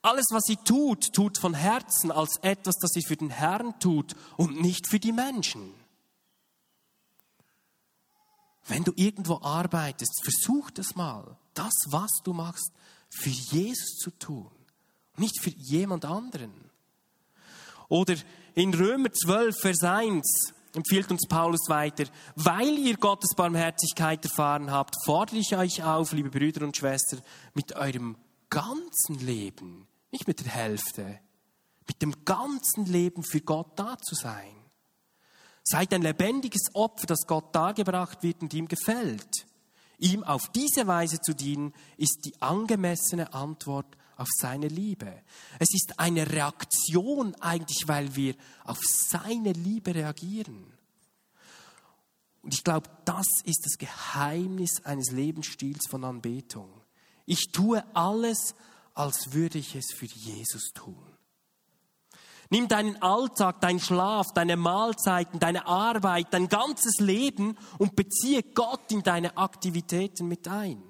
alles, 0.01 0.25
was 0.31 0.43
sie 0.43 0.57
tut, 0.57 1.13
tut 1.13 1.37
von 1.37 1.53
Herzen 1.53 2.11
als 2.11 2.37
etwas, 2.41 2.75
das 2.75 2.91
sie 2.91 3.03
für 3.05 3.15
den 3.15 3.29
Herrn 3.29 3.79
tut 3.79 4.15
und 4.35 4.61
nicht 4.61 4.87
für 4.87 4.99
die 4.99 5.13
Menschen. 5.13 5.73
Wenn 8.65 8.83
du 8.83 8.91
irgendwo 8.95 9.39
arbeitest, 9.41 10.21
versuch 10.23 10.71
das 10.71 10.95
mal, 10.95 11.37
das, 11.53 11.73
was 11.87 12.11
du 12.23 12.33
machst, 12.33 12.71
für 13.09 13.29
Jesus 13.29 13.97
zu 13.97 14.11
tun, 14.11 14.51
nicht 15.17 15.41
für 15.41 15.51
jemand 15.51 16.05
anderen. 16.05 16.53
Oder 17.87 18.15
in 18.55 18.73
Römer 18.73 19.11
12, 19.11 19.55
Vers 19.59 19.83
1 19.83 20.52
empfiehlt 20.75 21.11
uns 21.11 21.27
Paulus 21.27 21.69
weiter, 21.69 22.05
weil 22.35 22.77
ihr 22.77 22.97
Gottes 22.97 23.35
Barmherzigkeit 23.35 24.23
erfahren 24.23 24.71
habt, 24.71 24.95
fordere 25.05 25.37
ich 25.37 25.55
euch 25.55 25.83
auf, 25.83 26.11
liebe 26.11 26.29
Brüder 26.29 26.65
und 26.65 26.75
Schwestern, 26.75 27.21
mit 27.53 27.75
eurem 27.75 28.17
ganzen 28.49 29.19
Leben, 29.19 29.87
nicht 30.11 30.27
mit 30.27 30.39
der 30.43 30.51
Hälfte, 30.51 31.19
mit 31.87 32.01
dem 32.01 32.25
ganzen 32.25 32.85
Leben 32.85 33.23
für 33.23 33.41
Gott 33.41 33.71
da 33.77 33.97
zu 33.97 34.15
sein. 34.15 34.55
Seid 35.63 35.93
ein 35.93 36.01
lebendiges 36.01 36.73
Opfer, 36.73 37.07
das 37.07 37.25
Gott 37.25 37.55
dargebracht 37.55 38.21
wird 38.21 38.41
und 38.41 38.53
ihm 38.53 38.67
gefällt. 38.67 39.45
Ihm 39.97 40.23
auf 40.23 40.49
diese 40.49 40.87
Weise 40.87 41.19
zu 41.21 41.33
dienen, 41.33 41.73
ist 41.97 42.25
die 42.25 42.41
angemessene 42.41 43.33
Antwort 43.33 43.95
auf 44.17 44.27
seine 44.37 44.67
Liebe. 44.67 45.21
Es 45.59 45.73
ist 45.73 45.99
eine 45.99 46.29
Reaktion 46.29 47.35
eigentlich, 47.35 47.87
weil 47.87 48.15
wir 48.15 48.35
auf 48.63 48.79
seine 48.83 49.53
Liebe 49.53 49.95
reagieren. 49.95 50.65
Und 52.41 52.53
ich 52.53 52.63
glaube, 52.63 52.89
das 53.05 53.27
ist 53.45 53.65
das 53.65 53.77
Geheimnis 53.77 54.83
eines 54.83 55.11
Lebensstils 55.11 55.87
von 55.87 56.03
Anbetung. 56.03 56.69
Ich 57.25 57.51
tue 57.53 57.83
alles, 57.95 58.53
als 58.93 59.31
würde 59.31 59.59
ich 59.59 59.75
es 59.75 59.93
für 59.95 60.05
Jesus 60.05 60.71
tun. 60.73 61.13
Nimm 62.49 62.67
deinen 62.67 63.01
Alltag, 63.01 63.61
deinen 63.61 63.79
Schlaf, 63.79 64.33
deine 64.33 64.57
Mahlzeiten, 64.57 65.39
deine 65.39 65.65
Arbeit, 65.65 66.27
dein 66.31 66.49
ganzes 66.49 66.99
Leben 66.99 67.57
und 67.79 67.95
beziehe 67.95 68.43
Gott 68.43 68.91
in 68.91 69.01
deine 69.01 69.37
Aktivitäten 69.37 70.27
mit 70.27 70.47
ein. 70.47 70.83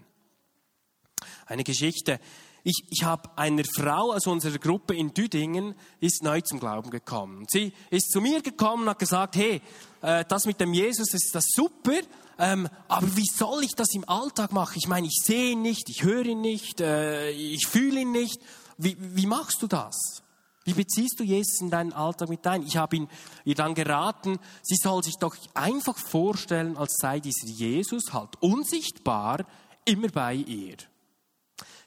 Eine 1.46 1.64
Geschichte. 1.64 2.20
Ich, 2.64 2.86
ich 2.90 3.04
habe 3.04 3.30
einer 3.38 3.64
Frau 3.76 4.14
aus 4.14 4.26
unserer 4.26 4.58
Gruppe 4.58 4.96
in 4.96 5.14
Düdingen, 5.14 5.76
ist 6.00 6.24
neu 6.24 6.40
zum 6.42 6.60
Glauben 6.60 6.90
gekommen. 6.90 7.46
Sie 7.50 7.74
ist 7.90 8.10
zu 8.12 8.22
mir 8.22 8.42
gekommen 8.42 8.84
und 8.84 8.90
hat 8.90 9.00
gesagt, 9.00 9.36
hey, 9.36 9.62
äh, 10.02 10.24
das 10.28 10.46
mit 10.46 10.62
dem 10.62 10.74
Jesus 10.74 11.14
ist 11.14 11.36
das 11.36 11.46
super, 11.50 12.00
ähm, 12.40 12.70
aber 12.88 13.16
wie 13.18 13.26
soll 13.26 13.64
ich 13.64 13.76
das 13.76 13.94
im 13.94 14.08
Alltag 14.08 14.54
machen? 14.54 14.76
Ich 14.78 14.88
meine, 14.88 15.08
ich 15.08 15.22
sehe 15.24 15.52
ihn 15.52 15.62
nicht, 15.62 15.90
ich 15.90 16.04
höre 16.04 16.26
ihn 16.26 16.42
nicht, 16.42 16.80
äh, 16.80 17.32
ich 17.32 17.68
fühle 17.68 18.02
ihn 18.02 18.12
nicht. 18.12 18.42
Wie, 18.78 18.96
wie 18.98 19.28
machst 19.28 19.62
du 19.62 19.68
das? 19.68 20.24
Wie 20.64 20.74
beziehst 20.74 21.20
du 21.20 21.24
Jesus 21.24 21.60
in 21.60 21.70
deinen 21.70 21.92
Alltag 21.92 22.30
mit 22.30 22.48
ein? 22.48 22.66
Ich 22.66 22.78
habe 22.78 22.96
ihn, 22.96 23.10
ihr 23.44 23.56
dann 23.56 23.76
geraten, 23.76 24.40
sie 24.62 24.78
soll 24.78 25.04
sich 25.04 25.18
doch 25.18 25.36
einfach 25.54 25.98
vorstellen, 25.98 26.78
als 26.78 26.96
sei 26.98 27.20
dieser 27.20 27.48
Jesus 27.48 28.14
halt 28.14 28.42
unsichtbar 28.42 29.46
immer 29.84 30.08
bei 30.08 30.36
ihr. 30.36 30.78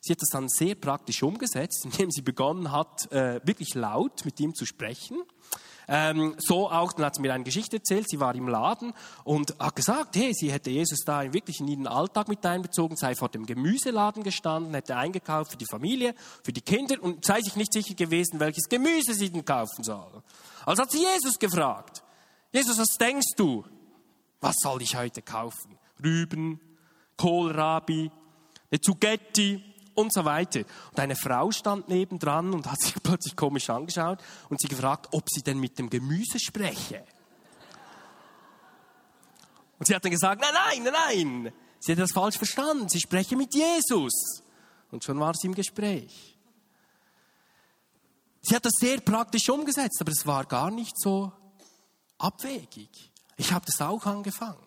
Sie 0.06 0.12
hat 0.12 0.22
das 0.22 0.30
dann 0.30 0.48
sehr 0.48 0.76
praktisch 0.76 1.22
umgesetzt, 1.22 1.84
indem 1.84 2.10
sie 2.10 2.22
begonnen 2.22 2.70
hat, 2.70 3.10
äh, 3.10 3.40
wirklich 3.44 3.74
laut 3.74 4.24
mit 4.24 4.38
ihm 4.38 4.54
zu 4.54 4.64
sprechen. 4.64 5.18
Ähm, 5.88 6.34
so 6.38 6.68
auch, 6.70 6.92
dann 6.92 7.06
hat 7.06 7.14
sie 7.16 7.22
mir 7.22 7.32
eine 7.32 7.44
Geschichte 7.44 7.76
erzählt, 7.76 8.08
sie 8.08 8.18
war 8.18 8.34
im 8.34 8.48
Laden 8.48 8.92
und 9.24 9.56
hat 9.58 9.76
gesagt, 9.76 10.16
hey, 10.16 10.32
sie 10.34 10.50
hätte 10.50 10.70
Jesus 10.70 11.00
da 11.04 11.32
wirklich 11.32 11.60
in 11.60 11.68
ihren 11.68 11.86
Alltag 11.86 12.28
mit 12.28 12.44
einbezogen, 12.44 12.96
sei 12.96 13.14
vor 13.14 13.28
dem 13.28 13.46
Gemüseladen 13.46 14.24
gestanden, 14.24 14.74
hätte 14.74 14.96
eingekauft 14.96 15.52
für 15.52 15.56
die 15.56 15.66
Familie, 15.70 16.14
für 16.42 16.52
die 16.52 16.60
Kinder 16.60 17.00
und 17.00 17.24
sei 17.24 17.40
sich 17.40 17.54
nicht 17.54 17.72
sicher 17.72 17.94
gewesen, 17.94 18.40
welches 18.40 18.68
Gemüse 18.68 19.14
sie 19.14 19.30
denn 19.30 19.44
kaufen 19.44 19.84
soll. 19.84 20.22
Also 20.64 20.82
hat 20.82 20.90
sie 20.90 21.04
Jesus 21.04 21.38
gefragt, 21.38 22.02
Jesus, 22.52 22.78
was 22.78 22.96
denkst 22.98 23.34
du? 23.36 23.64
Was 24.40 24.56
soll 24.60 24.82
ich 24.82 24.96
heute 24.96 25.22
kaufen? 25.22 25.78
Rüben, 26.02 26.60
Kohlrabi, 27.16 28.10
eine 28.70 28.80
Zugetti, 28.80 29.62
und 29.96 30.12
so 30.12 30.24
weiter. 30.24 30.60
Und 30.90 31.00
eine 31.00 31.16
Frau 31.16 31.50
stand 31.50 31.88
nebendran 31.88 32.52
und 32.52 32.70
hat 32.70 32.80
sich 32.82 32.94
plötzlich 33.02 33.36
komisch 33.36 33.70
angeschaut 33.70 34.18
und 34.48 34.60
sie 34.60 34.68
gefragt, 34.68 35.08
ob 35.12 35.24
sie 35.28 35.42
denn 35.42 35.58
mit 35.58 35.78
dem 35.78 35.90
Gemüse 35.90 36.38
spreche. 36.38 37.04
Und 39.78 39.86
sie 39.86 39.94
hat 39.94 40.04
dann 40.04 40.12
gesagt, 40.12 40.40
nein, 40.40 40.82
nein, 40.84 40.92
nein. 40.92 41.52
Sie 41.80 41.92
hat 41.92 41.98
das 41.98 42.12
falsch 42.12 42.38
verstanden. 42.38 42.88
Sie 42.88 43.00
spreche 43.00 43.36
mit 43.36 43.54
Jesus. 43.54 44.42
Und 44.90 45.04
schon 45.04 45.20
war 45.20 45.34
sie 45.34 45.48
im 45.48 45.54
Gespräch. 45.54 46.38
Sie 48.42 48.54
hat 48.54 48.64
das 48.64 48.74
sehr 48.78 49.00
praktisch 49.00 49.48
umgesetzt, 49.48 49.98
aber 50.00 50.12
es 50.12 50.24
war 50.24 50.44
gar 50.44 50.70
nicht 50.70 50.98
so 50.98 51.32
abwegig. 52.16 53.10
Ich 53.36 53.52
habe 53.52 53.66
das 53.66 53.80
auch 53.80 54.06
angefangen. 54.06 54.65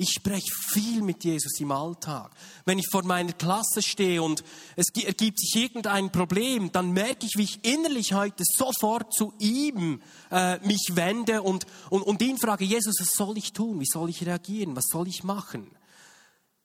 Ich 0.00 0.10
spreche 0.10 0.54
viel 0.54 1.02
mit 1.02 1.24
Jesus 1.24 1.58
im 1.58 1.72
Alltag. 1.72 2.30
Wenn 2.64 2.78
ich 2.78 2.86
vor 2.88 3.02
meiner 3.02 3.32
Klasse 3.32 3.82
stehe 3.82 4.22
und 4.22 4.44
es 4.76 4.86
ergibt 4.94 5.40
sich 5.40 5.60
irgendein 5.60 6.12
Problem, 6.12 6.70
dann 6.70 6.92
merke 6.92 7.26
ich, 7.26 7.32
wie 7.36 7.42
ich 7.42 7.64
innerlich 7.64 8.12
heute 8.12 8.44
sofort 8.46 9.12
zu 9.12 9.32
ihm 9.40 10.00
äh, 10.30 10.64
mich 10.64 10.90
wende 10.92 11.42
und, 11.42 11.66
und, 11.90 12.02
und 12.02 12.22
ihn 12.22 12.38
frage, 12.38 12.64
Jesus, 12.64 12.94
was 13.00 13.10
soll 13.10 13.36
ich 13.38 13.52
tun? 13.52 13.80
Wie 13.80 13.86
soll 13.86 14.08
ich 14.08 14.24
reagieren? 14.24 14.76
Was 14.76 14.84
soll 14.88 15.08
ich 15.08 15.24
machen? 15.24 15.68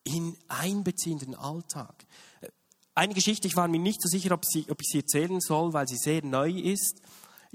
In 0.04 0.38
einbeziehenden 0.48 1.34
Alltag. 1.34 2.06
Eine 2.94 3.16
Geschichte, 3.16 3.48
ich 3.48 3.56
war 3.56 3.68
mir 3.68 3.80
nicht 3.80 4.00
so 4.00 4.10
sicher, 4.10 4.36
ob, 4.36 4.46
sie, 4.46 4.68
ob 4.70 4.80
ich 4.80 4.90
sie 4.92 5.00
erzählen 5.00 5.42
soll, 5.42 5.74
weil 5.74 5.88
sie 5.88 5.98
sehr 5.98 6.24
neu 6.24 6.52
ist. 6.52 7.02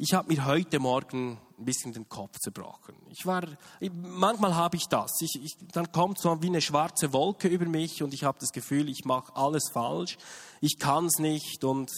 Ich 0.00 0.14
habe 0.14 0.32
mir 0.32 0.44
heute 0.44 0.78
Morgen 0.78 1.40
ein 1.58 1.64
bisschen 1.64 1.92
den 1.92 2.08
Kopf 2.08 2.38
zerbrochen. 2.38 2.94
Ich 3.10 3.26
war, 3.26 3.42
manchmal 3.80 4.54
habe 4.54 4.76
ich 4.76 4.86
das. 4.86 5.10
Ich, 5.20 5.42
ich, 5.42 5.56
dann 5.72 5.90
kommt 5.90 6.20
so 6.20 6.40
wie 6.40 6.46
eine 6.46 6.60
schwarze 6.60 7.12
Wolke 7.12 7.48
über 7.48 7.66
mich 7.66 8.00
und 8.00 8.14
ich 8.14 8.22
habe 8.22 8.38
das 8.38 8.50
Gefühl, 8.52 8.88
ich 8.88 9.04
mache 9.04 9.34
alles 9.34 9.70
falsch. 9.72 10.16
Ich 10.60 10.78
kann 10.78 11.06
es 11.06 11.18
nicht 11.18 11.64
und 11.64 11.90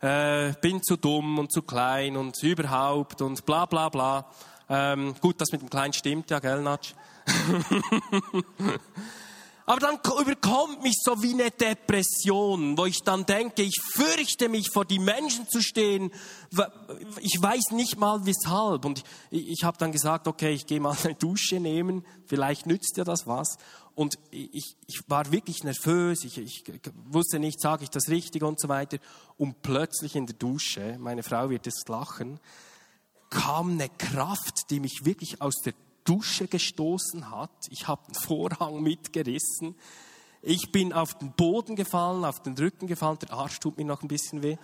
äh, 0.00 0.52
bin 0.60 0.82
zu 0.82 0.98
dumm 0.98 1.38
und 1.38 1.50
zu 1.50 1.62
klein 1.62 2.18
und 2.18 2.42
überhaupt 2.42 3.22
und 3.22 3.46
bla 3.46 3.64
bla 3.64 3.88
bla. 3.88 4.30
Ähm, 4.68 5.14
gut, 5.22 5.40
das 5.40 5.50
mit 5.50 5.62
dem 5.62 5.70
Kleinen 5.70 5.94
stimmt 5.94 6.28
ja, 6.28 6.40
gell, 6.40 6.60
Natsch? 6.60 6.92
aber 9.66 9.80
dann 9.80 9.98
überkommt 10.20 10.82
mich 10.82 10.96
so 11.02 11.22
wie 11.22 11.32
eine 11.32 11.50
Depression, 11.50 12.76
wo 12.76 12.84
ich 12.84 12.98
dann 13.02 13.24
denke, 13.24 13.62
ich 13.62 13.80
fürchte 13.80 14.50
mich 14.50 14.70
vor 14.70 14.84
die 14.84 14.98
Menschen 14.98 15.48
zu 15.48 15.62
stehen. 15.62 16.10
Ich 17.20 17.40
weiß 17.40 17.70
nicht 17.70 17.96
mal 17.96 18.26
weshalb. 18.26 18.84
Und 18.84 19.02
ich, 19.30 19.48
ich 19.48 19.64
habe 19.64 19.78
dann 19.78 19.90
gesagt, 19.90 20.28
okay, 20.28 20.52
ich 20.52 20.66
gehe 20.66 20.80
mal 20.80 20.96
eine 21.04 21.14
Dusche 21.14 21.60
nehmen, 21.60 22.04
vielleicht 22.26 22.66
nützt 22.66 22.96
ja 22.98 23.04
das 23.04 23.26
was. 23.26 23.56
Und 23.94 24.18
ich, 24.30 24.76
ich 24.86 25.02
war 25.06 25.32
wirklich 25.32 25.64
nervös, 25.64 26.24
ich, 26.24 26.36
ich 26.36 26.64
wusste 27.06 27.38
nicht, 27.38 27.60
sage 27.60 27.84
ich 27.84 27.90
das 27.90 28.08
richtig 28.08 28.42
und 28.42 28.60
so 28.60 28.68
weiter. 28.68 28.98
Und 29.38 29.62
plötzlich 29.62 30.14
in 30.14 30.26
der 30.26 30.36
Dusche, 30.36 30.98
meine 30.98 31.22
Frau 31.22 31.48
wird 31.48 31.66
es 31.66 31.84
lachen, 31.88 32.38
kam 33.30 33.72
eine 33.72 33.88
Kraft, 33.88 34.70
die 34.70 34.80
mich 34.80 35.04
wirklich 35.04 35.40
aus 35.40 35.54
der 35.64 35.72
Dusche 36.04 36.46
gestoßen 36.46 37.30
hat. 37.30 37.50
Ich 37.70 37.88
habe 37.88 38.02
den 38.06 38.14
Vorhang 38.14 38.82
mitgerissen. 38.82 39.74
Ich 40.42 40.70
bin 40.70 40.92
auf 40.92 41.14
den 41.14 41.32
Boden 41.32 41.74
gefallen, 41.74 42.24
auf 42.24 42.42
den 42.42 42.54
Rücken 42.54 42.86
gefallen. 42.86 43.18
Der 43.20 43.32
Arsch 43.32 43.60
tut 43.60 43.78
mir 43.78 43.84
noch 43.84 44.02
ein 44.02 44.08
bisschen 44.08 44.42
weh. 44.42 44.58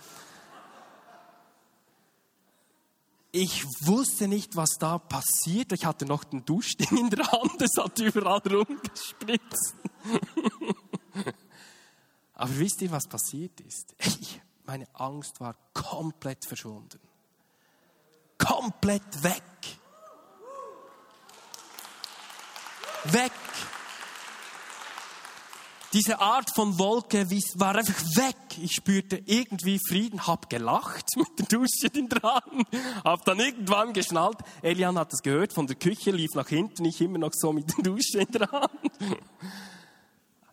Ich 3.31 3.65
wusste 3.85 4.27
nicht, 4.27 4.55
was 4.55 4.77
da 4.77 4.97
passiert. 4.97 5.71
Ich 5.71 5.85
hatte 5.85 6.05
noch 6.05 6.23
den 6.25 6.45
Duschding 6.45 6.97
in 6.97 7.09
der 7.09 7.31
Hand. 7.31 7.61
Es 7.61 7.81
hat 7.81 7.97
überall 7.99 8.41
rumgespritzt. 8.45 9.75
Aber 12.33 12.57
wisst 12.57 12.81
ihr, 12.81 12.91
was 12.91 13.07
passiert 13.07 13.59
ist? 13.61 13.95
Ich, 13.99 14.41
meine 14.65 14.87
Angst 14.93 15.39
war 15.39 15.55
komplett 15.73 16.45
verschwunden. 16.45 16.99
Komplett 18.37 19.23
weg. 19.23 19.43
Weg. 23.05 23.31
Diese 25.93 26.19
Art 26.19 26.49
von 26.55 26.79
Wolke 26.79 27.29
war 27.55 27.75
einfach 27.75 28.01
weg. 28.15 28.35
Ich 28.61 28.75
spürte 28.75 29.21
irgendwie 29.25 29.77
Frieden, 29.89 30.25
hab 30.25 30.49
gelacht 30.49 31.05
mit 31.17 31.37
der 31.37 31.45
Dusche 31.47 31.87
in 31.93 32.07
der 32.07 32.21
Hand, 32.21 32.67
hab 33.03 33.25
dann 33.25 33.39
irgendwann 33.39 33.91
geschnallt. 33.91 34.37
Elian 34.61 34.97
hat 34.97 35.11
das 35.11 35.21
gehört 35.21 35.51
von 35.53 35.67
der 35.67 35.75
Küche, 35.75 36.11
lief 36.11 36.33
nach 36.33 36.47
hinten, 36.47 36.85
ich 36.85 37.01
immer 37.01 37.17
noch 37.17 37.33
so 37.33 37.51
mit 37.51 37.77
der 37.77 37.83
Dusche 37.83 38.19
in 38.19 38.31
der 38.31 38.49
Hand. 38.49 38.71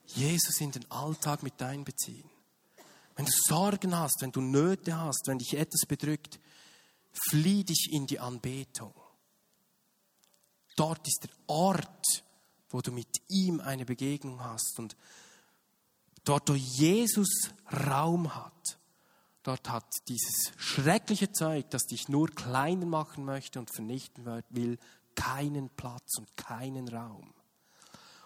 Jesus 0.06 0.60
in 0.60 0.72
den 0.72 0.90
Alltag 0.90 1.44
mit 1.44 1.62
einbeziehen. 1.62 2.28
Wenn 3.14 3.26
du 3.26 3.32
Sorgen 3.32 3.96
hast, 3.96 4.22
wenn 4.22 4.32
du 4.32 4.40
Nöte 4.40 4.98
hast, 4.98 5.26
wenn 5.26 5.38
dich 5.38 5.54
etwas 5.54 5.86
bedrückt, 5.86 6.40
flieh 7.28 7.62
dich 7.62 7.90
in 7.92 8.06
die 8.06 8.18
Anbetung. 8.18 8.94
Dort 10.76 11.06
ist 11.06 11.24
der 11.24 11.30
Ort, 11.48 12.24
wo 12.70 12.80
du 12.80 12.92
mit 12.92 13.08
ihm 13.28 13.60
eine 13.60 13.84
Begegnung 13.84 14.40
hast. 14.40 14.78
Und 14.78 14.96
dort, 16.25 16.48
wo 16.48 16.54
Jesus 16.54 17.50
Raum 17.72 18.34
hat, 18.34 18.78
dort 19.42 19.70
hat 19.70 19.87
dieses 20.08 20.52
schreckliche 20.56 21.32
Zeug, 21.32 21.70
das 21.70 21.84
dich 21.84 22.08
nur 22.08 22.28
kleiner 22.28 22.87
machen 22.87 23.25
möchte 23.25 23.58
und 23.58 23.75
vernichten 23.75 24.25
will, 24.50 24.78
keinen 25.14 25.70
Platz 25.70 26.18
und 26.18 26.37
keinen 26.37 26.88
Raum. 26.88 27.32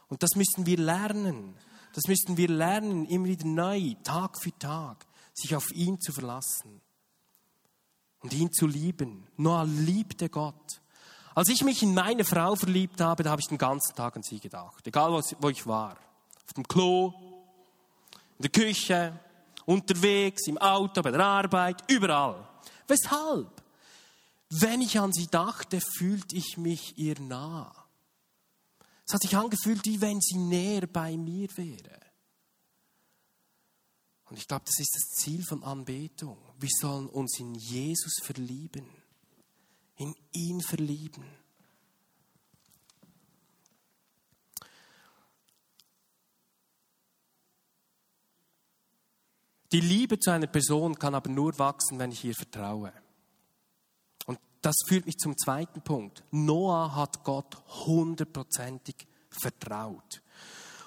Und 0.08 0.22
das 0.22 0.34
müssen 0.34 0.66
wir 0.66 0.76
lernen. 0.76 1.54
Das 1.94 2.04
müssen 2.06 2.36
wir 2.36 2.48
lernen, 2.48 3.06
immer 3.06 3.26
wieder 3.26 3.46
neu, 3.46 3.94
Tag 4.02 4.38
für 4.40 4.56
Tag, 4.58 5.06
sich 5.34 5.54
auf 5.54 5.70
ihn 5.72 6.00
zu 6.00 6.12
verlassen 6.12 6.80
und 8.20 8.32
ihn 8.32 8.52
zu 8.52 8.66
lieben. 8.66 9.26
Noah 9.36 9.64
liebte 9.64 10.28
Gott. 10.28 10.81
Als 11.34 11.48
ich 11.48 11.64
mich 11.64 11.82
in 11.82 11.94
meine 11.94 12.24
Frau 12.24 12.54
verliebt 12.56 13.00
habe, 13.00 13.22
da 13.22 13.30
habe 13.30 13.40
ich 13.40 13.48
den 13.48 13.58
ganzen 13.58 13.94
Tag 13.94 14.16
an 14.16 14.22
sie 14.22 14.38
gedacht. 14.38 14.86
Egal 14.86 15.12
wo 15.12 15.48
ich 15.48 15.66
war. 15.66 15.96
Auf 16.44 16.52
dem 16.54 16.68
Klo, 16.68 17.12
in 18.38 18.42
der 18.42 18.50
Küche, 18.50 19.18
unterwegs, 19.64 20.46
im 20.46 20.58
Auto, 20.58 21.00
bei 21.00 21.10
der 21.10 21.24
Arbeit, 21.24 21.90
überall. 21.90 22.46
Weshalb? 22.86 23.62
Wenn 24.50 24.82
ich 24.82 24.98
an 24.98 25.12
sie 25.12 25.28
dachte, 25.28 25.80
fühlte 25.80 26.36
ich 26.36 26.58
mich 26.58 26.98
ihr 26.98 27.18
nah. 27.18 27.74
Es 29.06 29.14
hat 29.14 29.22
sich 29.22 29.36
angefühlt, 29.36 29.84
wie 29.86 30.00
wenn 30.00 30.20
sie 30.20 30.36
näher 30.36 30.86
bei 30.86 31.16
mir 31.16 31.48
wäre. 31.56 32.00
Und 34.26 34.38
ich 34.38 34.46
glaube, 34.46 34.64
das 34.66 34.78
ist 34.78 34.94
das 34.94 35.22
Ziel 35.22 35.42
von 35.44 35.62
Anbetung. 35.62 36.38
Wir 36.58 36.70
sollen 36.70 37.06
uns 37.08 37.38
in 37.38 37.54
Jesus 37.54 38.14
verlieben 38.22 39.01
in 40.02 40.14
ihn 40.32 40.60
verlieben. 40.60 41.24
Die 49.70 49.80
Liebe 49.80 50.18
zu 50.18 50.30
einer 50.30 50.48
Person 50.48 50.98
kann 50.98 51.14
aber 51.14 51.30
nur 51.30 51.58
wachsen, 51.58 51.98
wenn 51.98 52.12
ich 52.12 52.24
ihr 52.24 52.34
vertraue. 52.34 52.92
Und 54.26 54.38
das 54.60 54.74
führt 54.86 55.06
mich 55.06 55.16
zum 55.16 55.38
zweiten 55.38 55.80
Punkt. 55.80 56.24
Noah 56.30 56.94
hat 56.94 57.24
Gott 57.24 57.56
hundertprozentig 57.86 59.06
vertraut. 59.30 60.20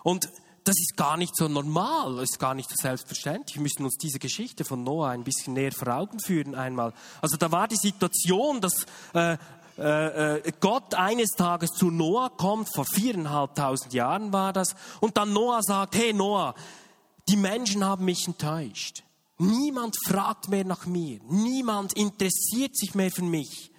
Und 0.04 0.30
das 0.66 0.76
ist 0.80 0.98
gar 0.98 1.16
nicht 1.16 1.36
so 1.36 1.48
normal, 1.48 2.20
ist 2.20 2.40
gar 2.40 2.56
nicht 2.56 2.70
so 2.70 2.76
selbstverständlich. 2.76 3.56
Wir 3.56 3.62
müssen 3.62 3.86
uns 3.86 3.98
diese 3.98 4.20
Geschichte 4.20 4.66
von 4.66 4.84
Noah 4.84 5.10
ein 5.10 5.24
bisschen 5.24 5.54
näher 5.54 5.72
vor 5.72 5.88
Augen 5.88 6.20
führen 6.20 6.56
einmal. 6.56 6.92
Also 7.22 7.38
da 7.38 7.52
war 7.52 7.68
die 7.68 7.78
Situation, 7.78 8.62
dass 8.62 8.86
äh, 9.14 9.38
äh, 9.78 10.38
äh, 10.38 10.52
Gott 10.60 10.96
eines 10.96 11.32
Tages 11.32 11.72
zu 11.72 11.92
Noah 11.92 12.36
kommt, 12.36 12.74
vor 12.74 12.86
viereinhalbtausend 12.86 13.94
Jahren 13.94 14.34
war 14.34 14.54
das, 14.54 14.76
und 15.02 15.18
dann 15.18 15.34
Noah 15.34 15.62
sagt, 15.62 15.96
hey 15.96 16.14
Noah, 16.14 16.56
die 17.30 17.38
Menschen 17.38 17.86
haben 17.86 18.06
mich 18.06 18.26
enttäuscht. 18.28 19.04
Niemand 19.38 19.98
fragt 20.08 20.50
mehr 20.50 20.66
nach 20.66 20.86
mir. 20.86 21.20
Niemand 21.30 21.94
interessiert 21.94 22.76
sich 22.76 22.96
mehr 22.96 23.12
für 23.12 23.24
mich 23.24 23.72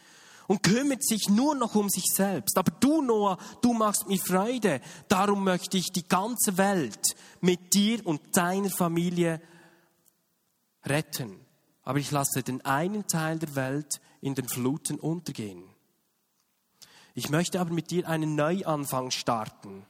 und 0.49 0.63
kümmert 0.63 1.05
sich 1.05 1.29
nur 1.29 1.55
noch 1.55 1.75
um 1.75 1.89
sich 1.89 2.07
selbst. 2.13 2.57
Aber 2.59 2.73
du, 2.81 3.03
Noah, 3.03 3.39
du 3.63 3.73
machst 3.73 4.07
mir 4.07 4.19
Freude. 4.19 4.81
Darum 5.09 5.45
möchte 5.45 5.77
ich 5.77 5.93
die 5.93 6.07
ganze 6.07 6.57
Welt 6.59 7.17
mit 7.41 7.75
dir 7.75 8.07
und 8.07 8.37
deiner 8.37 8.71
Familie 8.71 9.41
retten. 10.85 11.41
Aber 11.83 11.99
ich 11.99 12.11
lasse 12.11 12.43
den 12.43 12.65
einen 12.65 13.07
Teil 13.07 13.39
der 13.39 13.55
Welt 13.55 14.01
in 14.21 14.35
den 14.35 14.49
Fluten 14.49 14.99
untergehen. 14.99 15.65
Ich 17.15 17.31
möchte 17.31 17.61
aber 17.61 17.73
mit 17.73 17.91
dir 17.91 18.09
einen 18.09 18.35
Neuanfang 18.35 19.11
starten. 19.11 19.87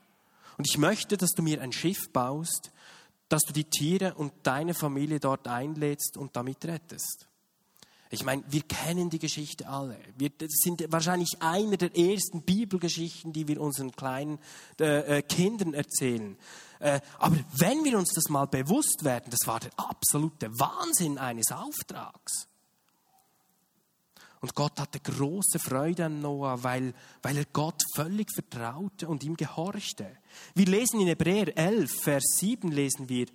Und 0.58 0.66
ich 0.68 0.78
möchte, 0.78 1.16
dass 1.16 1.32
du 1.32 1.42
mir 1.42 1.60
ein 1.60 1.72
Schiff 1.72 2.10
baust, 2.12 2.70
dass 3.28 3.42
du 3.42 3.52
die 3.52 3.64
Tiere 3.64 4.14
und 4.14 4.32
deine 4.44 4.74
Familie 4.74 5.20
dort 5.20 5.48
einlädst 5.48 6.16
und 6.16 6.36
damit 6.36 6.64
rettest. 6.64 7.28
Ich 8.10 8.24
meine, 8.24 8.44
wir 8.48 8.62
kennen 8.62 9.10
die 9.10 9.18
Geschichte 9.18 9.68
alle. 9.68 9.98
Wir, 10.16 10.30
sind 10.48 10.84
wahrscheinlich 10.92 11.38
eine 11.40 11.76
der 11.76 11.96
ersten 11.96 12.42
Bibelgeschichten, 12.42 13.32
die 13.32 13.48
wir 13.48 13.60
unseren 13.60 13.92
kleinen 13.92 14.38
äh, 14.80 15.18
äh, 15.18 15.22
Kindern 15.22 15.74
erzählen. 15.74 16.36
Äh, 16.78 17.00
aber 17.18 17.36
wenn 17.56 17.84
wir 17.84 17.98
uns 17.98 18.12
das 18.14 18.28
mal 18.28 18.46
bewusst 18.46 19.02
werden, 19.02 19.26
das 19.30 19.46
war 19.46 19.58
der 19.58 19.72
absolute 19.76 20.48
Wahnsinn 20.58 21.18
eines 21.18 21.50
Auftrags. 21.50 22.46
Und 24.40 24.54
Gott 24.54 24.78
hatte 24.78 25.00
große 25.00 25.58
Freude 25.58 26.04
an 26.04 26.20
Noah, 26.20 26.62
weil, 26.62 26.94
weil 27.22 27.38
er 27.38 27.46
Gott 27.46 27.82
völlig 27.94 28.30
vertraute 28.32 29.08
und 29.08 29.24
ihm 29.24 29.36
gehorchte. 29.36 30.06
Wir 30.54 30.66
lesen 30.66 31.00
in 31.00 31.08
Hebräer 31.08 31.56
11, 31.56 31.90
Vers 32.02 32.24
7 32.38 32.70
lesen 32.70 33.08
wir, 33.08 33.26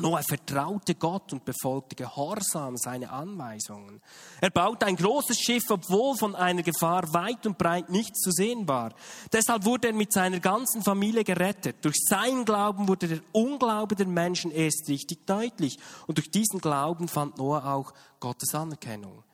Noah 0.00 0.22
vertraute 0.22 0.94
Gott 0.94 1.32
und 1.32 1.44
befolgte 1.44 1.96
gehorsam 1.96 2.76
seine 2.76 3.10
Anweisungen. 3.10 4.00
Er 4.40 4.50
baute 4.50 4.86
ein 4.86 4.94
großes 4.94 5.40
Schiff, 5.40 5.68
obwohl 5.70 6.16
von 6.16 6.36
einer 6.36 6.62
Gefahr 6.62 7.12
weit 7.12 7.44
und 7.48 7.58
breit 7.58 7.90
nichts 7.90 8.20
zu 8.20 8.30
sehen 8.30 8.68
war. 8.68 8.94
Deshalb 9.32 9.64
wurde 9.64 9.88
er 9.88 9.94
mit 9.94 10.12
seiner 10.12 10.38
ganzen 10.38 10.84
Familie 10.84 11.24
gerettet. 11.24 11.84
Durch 11.84 11.96
seinen 12.08 12.44
Glauben 12.44 12.86
wurde 12.86 13.08
der 13.08 13.20
Unglaube 13.32 13.96
der 13.96 14.06
Menschen 14.06 14.52
erst 14.52 14.88
richtig 14.88 15.26
deutlich. 15.26 15.80
Und 16.06 16.18
durch 16.18 16.30
diesen 16.30 16.60
Glauben 16.60 17.08
fand 17.08 17.36
Noah 17.36 17.64
auch 17.64 17.92
Gottes 18.20 18.54
Anerkennung. 18.54 19.24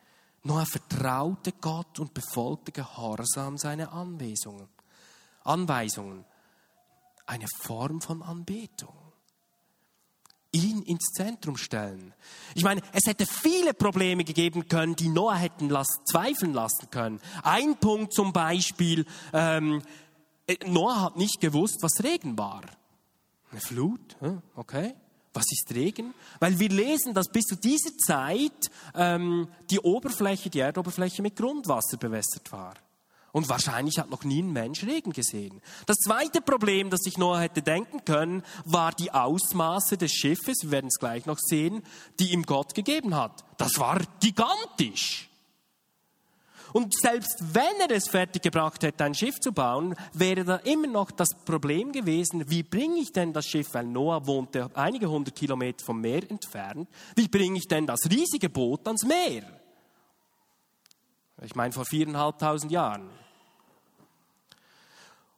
Noah 0.44 0.64
vertraute 0.64 1.52
Gott 1.60 2.00
und 2.00 2.14
befolgte 2.14 2.72
gehorsam 2.72 3.58
seine 3.58 3.92
Anweisungen. 3.92 4.68
Anweisungen. 5.42 6.24
Eine 7.26 7.46
Form 7.60 8.00
von 8.00 8.22
Anbetung 8.22 9.03
ihn 10.54 10.82
ins 10.82 11.10
Zentrum 11.12 11.56
stellen. 11.56 12.14
Ich 12.54 12.62
meine, 12.62 12.80
es 12.92 13.06
hätte 13.06 13.26
viele 13.26 13.74
Probleme 13.74 14.24
gegeben 14.24 14.68
können, 14.68 14.96
die 14.96 15.08
Noah 15.08 15.36
hätten 15.36 15.68
lassen, 15.68 16.00
zweifeln 16.06 16.54
lassen 16.54 16.88
können. 16.90 17.20
Ein 17.42 17.76
Punkt 17.76 18.14
zum 18.14 18.32
Beispiel, 18.32 19.04
ähm, 19.32 19.82
äh, 20.46 20.56
Noah 20.66 21.02
hat 21.02 21.16
nicht 21.16 21.40
gewusst, 21.40 21.78
was 21.82 22.02
Regen 22.02 22.38
war. 22.38 22.62
Eine 23.50 23.60
Flut, 23.60 24.16
okay. 24.54 24.94
Was 25.32 25.44
ist 25.50 25.74
Regen? 25.74 26.14
Weil 26.38 26.60
wir 26.60 26.68
lesen, 26.68 27.12
dass 27.12 27.28
bis 27.28 27.46
zu 27.46 27.56
dieser 27.56 27.96
Zeit 27.98 28.70
ähm, 28.94 29.48
die 29.68 29.80
Oberfläche, 29.80 30.48
die 30.48 30.60
Erdoberfläche 30.60 31.22
mit 31.22 31.34
Grundwasser 31.34 31.96
bewässert 31.96 32.52
war. 32.52 32.74
Und 33.34 33.48
wahrscheinlich 33.48 33.98
hat 33.98 34.10
noch 34.10 34.22
nie 34.22 34.40
ein 34.42 34.52
Mensch 34.52 34.84
Regen 34.84 35.12
gesehen. 35.12 35.60
Das 35.86 35.96
zweite 35.96 36.40
Problem, 36.40 36.88
das 36.88 37.00
sich 37.00 37.18
Noah 37.18 37.40
hätte 37.40 37.62
denken 37.62 38.04
können, 38.04 38.44
war 38.64 38.92
die 38.92 39.10
Ausmaße 39.10 39.96
des 39.96 40.12
Schiffes, 40.12 40.58
wir 40.62 40.70
werden 40.70 40.86
es 40.86 41.00
gleich 41.00 41.26
noch 41.26 41.40
sehen, 41.40 41.82
die 42.20 42.32
ihm 42.32 42.44
Gott 42.44 42.76
gegeben 42.76 43.16
hat. 43.16 43.44
Das 43.56 43.76
war 43.80 44.00
gigantisch. 44.20 45.28
Und 46.72 46.94
selbst 46.96 47.42
wenn 47.52 47.80
er 47.80 47.90
es 47.90 48.06
fertiggebracht 48.06 48.84
hätte, 48.84 49.02
ein 49.02 49.16
Schiff 49.16 49.40
zu 49.40 49.50
bauen, 49.50 49.96
wäre 50.12 50.44
da 50.44 50.56
immer 50.58 50.86
noch 50.86 51.10
das 51.10 51.30
Problem 51.44 51.90
gewesen, 51.90 52.48
wie 52.48 52.62
bringe 52.62 53.00
ich 53.00 53.10
denn 53.10 53.32
das 53.32 53.46
Schiff, 53.46 53.74
weil 53.74 53.86
Noah 53.86 54.28
wohnte 54.28 54.70
einige 54.74 55.10
hundert 55.10 55.34
Kilometer 55.34 55.84
vom 55.84 56.00
Meer 56.00 56.30
entfernt, 56.30 56.88
wie 57.16 57.26
bringe 57.26 57.58
ich 57.58 57.66
denn 57.66 57.84
das 57.84 58.08
riesige 58.08 58.48
Boot 58.48 58.86
ans 58.86 59.02
Meer? 59.04 59.42
Ich 61.42 61.56
meine 61.56 61.72
vor 61.72 61.84
viereinhalbtausend 61.84 62.70
Jahren. 62.70 63.10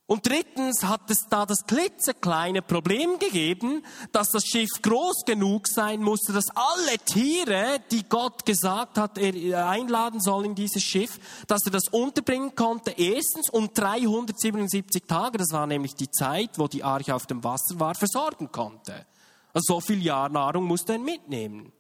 Und 0.09 0.25
drittens 0.25 0.85
hat 0.85 1.11
es 1.11 1.27
da 1.29 1.47
das 1.47 1.67
klitzekleine 1.67 2.63
Problem 2.63 3.19
gegeben, 3.19 3.85
dass 4.13 4.31
das 4.31 4.45
Schiff 4.45 4.71
groß 4.81 5.25
genug 5.27 5.67
sein 5.67 6.01
musste, 6.01 6.33
dass 6.33 6.45
alle 6.55 6.97
Tiere, 7.05 7.81
die 7.91 8.09
Gott 8.09 8.47
gesagt 8.47 8.99
hat, 8.99 9.19
er 9.19 9.69
einladen 9.69 10.21
soll 10.21 10.45
in 10.47 10.55
dieses 10.55 10.85
Schiff, 10.85 11.19
dass 11.49 11.65
er 11.65 11.73
das 11.73 11.89
unterbringen 11.89 12.55
konnte. 12.55 12.93
Erstens 12.93 13.51
und 13.51 13.77
377 13.77 15.03
Tage, 15.09 15.39
das 15.39 15.51
war 15.51 15.67
nämlich 15.67 15.97
die 15.97 16.11
Zeit, 16.11 16.57
wo 16.57 16.69
die 16.69 16.85
Arche 16.85 17.13
auf 17.13 17.27
dem 17.27 17.43
Wasser 17.43 17.81
war, 17.81 17.97
versorgen 17.97 18.53
konnte. 18.53 19.07
Also 19.53 19.75
so 19.75 19.81
viel 19.81 20.01
Jahr 20.01 20.29
Nahrung 20.29 20.65
musste 20.65 20.93
er 20.93 20.99
mitnehmen. 21.01 21.73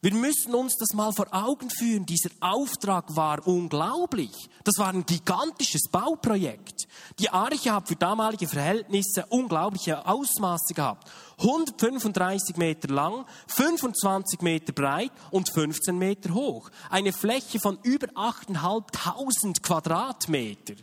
Wir 0.00 0.14
müssen 0.14 0.54
uns 0.54 0.76
das 0.76 0.94
mal 0.94 1.12
vor 1.12 1.26
Augen 1.32 1.70
führen. 1.70 2.06
Dieser 2.06 2.30
Auftrag 2.40 3.16
war 3.16 3.44
unglaublich. 3.46 4.30
Das 4.62 4.78
war 4.78 4.88
ein 4.88 5.04
gigantisches 5.04 5.88
Bauprojekt. 5.90 6.86
Die 7.18 7.30
Arche 7.30 7.72
hat 7.72 7.88
für 7.88 7.96
damalige 7.96 8.46
Verhältnisse 8.46 9.26
unglaubliche 9.28 10.06
Ausmaße 10.06 10.72
gehabt. 10.72 11.10
135 11.38 12.56
Meter 12.56 12.88
lang, 12.94 13.24
25 13.48 14.40
Meter 14.40 14.72
breit 14.72 15.10
und 15.32 15.48
15 15.52 15.98
Meter 15.98 16.32
hoch. 16.32 16.70
Eine 16.90 17.12
Fläche 17.12 17.58
von 17.58 17.78
über 17.82 18.06
8.500 18.08 19.62
Quadratmeter. 19.62 20.74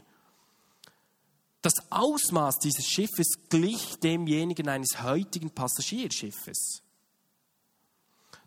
Das 1.61 1.73
Ausmaß 1.89 2.59
dieses 2.59 2.85
Schiffes 2.85 3.27
glich 3.49 3.97
demjenigen 4.03 4.67
eines 4.67 5.01
heutigen 5.01 5.49
Passagierschiffes. 5.49 6.84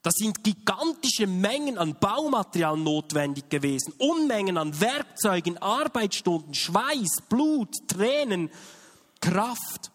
Da 0.03 0.11
sind 0.13 0.45
gigantische 0.45 1.27
Mengen 1.27 1.77
an 1.77 1.97
Baumaterial 1.99 2.77
notwendig 2.77 3.49
gewesen, 3.49 3.93
Unmengen 3.99 4.57
an 4.57 4.81
Werkzeugen, 4.81 5.59
Arbeitsstunden, 5.59 6.55
Schweiß, 6.55 7.23
Blut, 7.29 7.75
Tränen, 7.89 8.51
Kraft. 9.21 9.91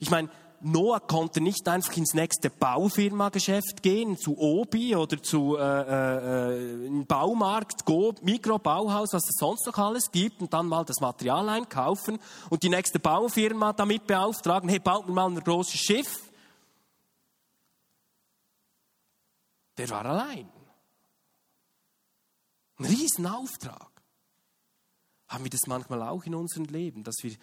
Ich 0.00 0.10
meine, 0.10 0.30
Noah 0.60 0.98
konnte 0.98 1.40
nicht 1.40 1.68
einfach 1.68 1.96
ins 1.96 2.14
nächste 2.14 2.50
Baufirma-Geschäft 2.50 3.80
gehen, 3.80 4.16
zu 4.16 4.36
Obi 4.36 4.96
oder 4.96 5.22
zu 5.22 5.56
äh, 5.56 5.60
äh, 5.60 6.86
einem 6.86 7.06
Baumarkt, 7.06 7.84
Go, 7.84 8.12
Mikrobauhaus, 8.22 9.12
was 9.12 9.28
es 9.28 9.36
sonst 9.38 9.66
noch 9.66 9.78
alles 9.78 10.10
gibt, 10.10 10.42
und 10.42 10.52
dann 10.52 10.66
mal 10.66 10.84
das 10.84 11.00
Material 11.00 11.48
einkaufen 11.48 12.18
und 12.50 12.64
die 12.64 12.68
nächste 12.68 12.98
Baufirma 12.98 13.72
damit 13.72 14.08
beauftragen, 14.08 14.68
hey, 14.68 14.80
baut 14.80 15.06
mir 15.06 15.14
mal 15.14 15.30
ein 15.30 15.38
großes 15.38 15.78
Schiff. 15.78 16.27
Der 19.78 19.88
war 19.90 20.04
allein. 20.04 20.50
Ein 22.78 22.84
Riesenauftrag. 22.84 23.90
Haben 25.28 25.44
wir 25.44 25.50
das 25.50 25.66
manchmal 25.66 26.02
auch 26.02 26.24
in 26.24 26.34
unserem 26.34 26.64
Leben, 26.66 27.04
dass 27.04 27.16
wir, 27.22 27.36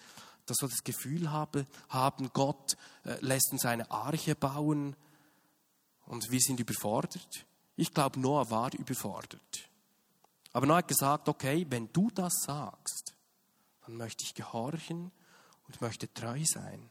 dass 0.45 0.58
wir 0.62 0.69
das 0.69 0.84
Gefühl 0.84 1.32
haben, 1.32 2.30
Gott 2.34 2.78
äh, 3.04 3.17
lässt 3.21 3.52
uns 3.52 3.65
eine 3.65 3.89
Arche 3.91 4.36
bauen 4.36 4.95
und 6.06 6.32
wir 6.32 6.39
sind 6.39 6.60
überfordert? 6.60 7.45
Ich 7.76 7.93
glaube, 7.93 8.19
Noah 8.19 8.50
war 8.50 8.74
überfordert. 8.74 9.69
Aber 10.54 10.65
Noah 10.65 10.78
hat 10.78 10.88
gesagt, 10.88 11.30
okay, 11.30 11.65
wenn 11.69 11.91
du 11.91 12.10
das 12.12 12.34
sagst, 12.45 13.13
dann 13.86 13.98
möchte 13.98 14.24
ich 14.24 14.34
gehorchen 14.34 15.12
und 15.67 15.82
möchte 15.82 16.12
treu 16.13 16.41
sein. 16.45 16.89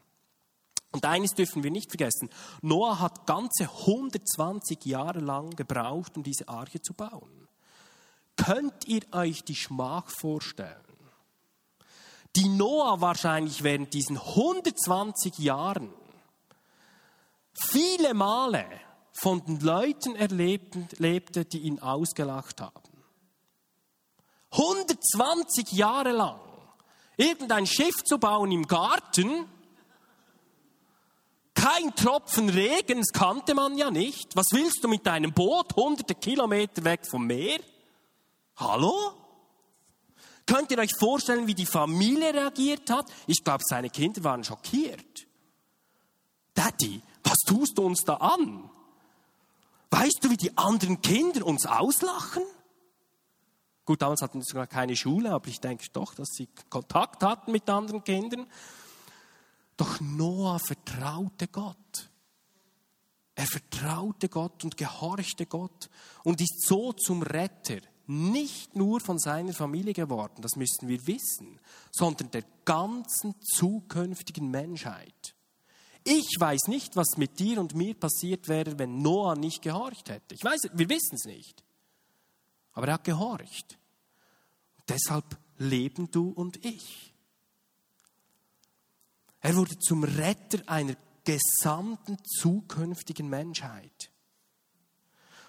Und 0.95 1.03
eines 1.03 1.31
dürfen 1.31 1.61
wir 1.61 1.71
nicht 1.71 1.91
vergessen. 1.91 2.29
Noah 2.61 3.01
hat 3.01 3.27
ganze 3.27 3.63
120 3.63 4.85
Jahre 4.85 5.19
lang 5.19 5.49
gebraucht, 5.49 6.15
um 6.15 6.23
diese 6.23 6.47
Arche 6.47 6.81
zu 6.81 6.93
bauen. 6.93 7.49
Könnt 8.37 8.87
ihr 8.87 9.01
euch 9.11 9.43
die 9.43 9.57
Schmach 9.57 10.07
vorstellen? 10.07 10.71
Die 12.37 12.47
Noah 12.47 13.01
wahrscheinlich 13.01 13.61
während 13.61 13.93
diesen 13.93 14.17
120 14.17 15.37
Jahren 15.39 15.93
viele 17.59 18.13
Male 18.13 18.65
von 19.11 19.43
den 19.43 19.59
Leuten 19.59 20.15
erlebte, 20.15 21.43
die 21.43 21.59
ihn 21.59 21.79
ausgelacht 21.81 22.61
haben. 22.61 23.03
120 24.51 25.73
Jahre 25.73 26.13
lang 26.13 26.39
irgendein 27.17 27.67
Schiff 27.67 28.01
zu 28.05 28.17
bauen 28.17 28.53
im 28.53 28.65
Garten, 28.65 29.49
kein 31.55 31.95
Tropfen 31.95 32.49
Regen, 32.49 32.99
das 32.99 33.11
kannte 33.11 33.55
man 33.55 33.77
ja 33.77 33.89
nicht. 33.89 34.35
Was 34.35 34.47
willst 34.51 34.83
du 34.83 34.87
mit 34.87 35.05
deinem 35.07 35.33
Boot 35.33 35.75
hunderte 35.75 36.13
Kilometer 36.13 36.83
weg 36.83 37.07
vom 37.09 37.25
Meer? 37.25 37.59
Hallo? 38.57 39.13
Könnt 40.45 40.69
ihr 40.71 40.77
euch 40.77 40.91
vorstellen, 40.99 41.47
wie 41.47 41.55
die 41.55 41.65
Familie 41.65 42.33
reagiert 42.33 42.89
hat? 42.91 43.11
Ich 43.25 43.43
glaube, 43.43 43.63
seine 43.65 43.89
Kinder 43.89 44.23
waren 44.23 44.43
schockiert. 44.43 45.25
Daddy, 46.53 47.01
was 47.23 47.39
tust 47.47 47.77
du 47.77 47.83
uns 47.83 48.01
da 48.03 48.15
an? 48.15 48.69
Weißt 49.89 50.19
du, 50.21 50.29
wie 50.29 50.37
die 50.37 50.55
anderen 50.57 51.01
Kinder 51.01 51.45
uns 51.45 51.65
auslachen? 51.65 52.43
Gut, 53.85 54.01
damals 54.01 54.21
hatten 54.21 54.41
sie 54.41 54.49
sogar 54.49 54.67
keine 54.67 54.95
Schule, 54.95 55.31
aber 55.31 55.47
ich 55.47 55.59
denke 55.59 55.85
doch, 55.93 56.13
dass 56.15 56.29
sie 56.29 56.47
Kontakt 56.69 57.23
hatten 57.23 57.51
mit 57.51 57.69
anderen 57.69 58.03
Kindern. 58.03 58.47
Doch 59.77 59.99
Noah 59.99 60.59
vertraute 60.59 61.47
Gott. 61.47 62.09
Er 63.35 63.45
vertraute 63.45 64.29
Gott 64.29 64.63
und 64.63 64.77
gehorchte 64.77 65.45
Gott 65.45 65.89
und 66.23 66.39
ist 66.39 66.65
so 66.65 66.93
zum 66.93 67.21
Retter 67.21 67.81
nicht 68.07 68.75
nur 68.75 69.01
von 69.01 69.17
seiner 69.17 69.53
Familie 69.53 69.93
geworden, 69.93 70.41
das 70.41 70.55
müssen 70.55 70.87
wir 70.87 71.05
wissen, 71.07 71.59
sondern 71.91 72.31
der 72.31 72.43
ganzen 72.63 73.35
zukünftigen 73.41 74.49
Menschheit. 74.49 75.35
Ich 76.03 76.35
weiß 76.39 76.67
nicht, 76.67 76.95
was 76.95 77.17
mit 77.17 77.39
dir 77.39 77.59
und 77.59 77.73
mir 77.73 77.95
passiert 77.95 78.47
wäre, 78.47 78.77
wenn 78.77 79.01
Noah 79.01 79.35
nicht 79.35 79.63
gehorcht 79.63 80.09
hätte. 80.09 80.35
Ich 80.35 80.43
weiß, 80.43 80.69
wir 80.73 80.87
wissen 80.87 81.15
es 81.15 81.25
nicht. 81.25 81.63
Aber 82.73 82.87
er 82.87 82.93
hat 82.93 83.05
gehorcht. 83.05 83.79
Deshalb 84.87 85.37
leben 85.57 86.11
du 86.11 86.29
und 86.29 86.63
ich. 86.63 87.14
Er 89.45 89.55
wurde 89.57 89.77
zum 89.77 90.03
Retter 90.03 90.57
einer 90.65 90.95
gesamten 91.23 92.17
zukünftigen 92.25 93.29
Menschheit. 93.29 94.09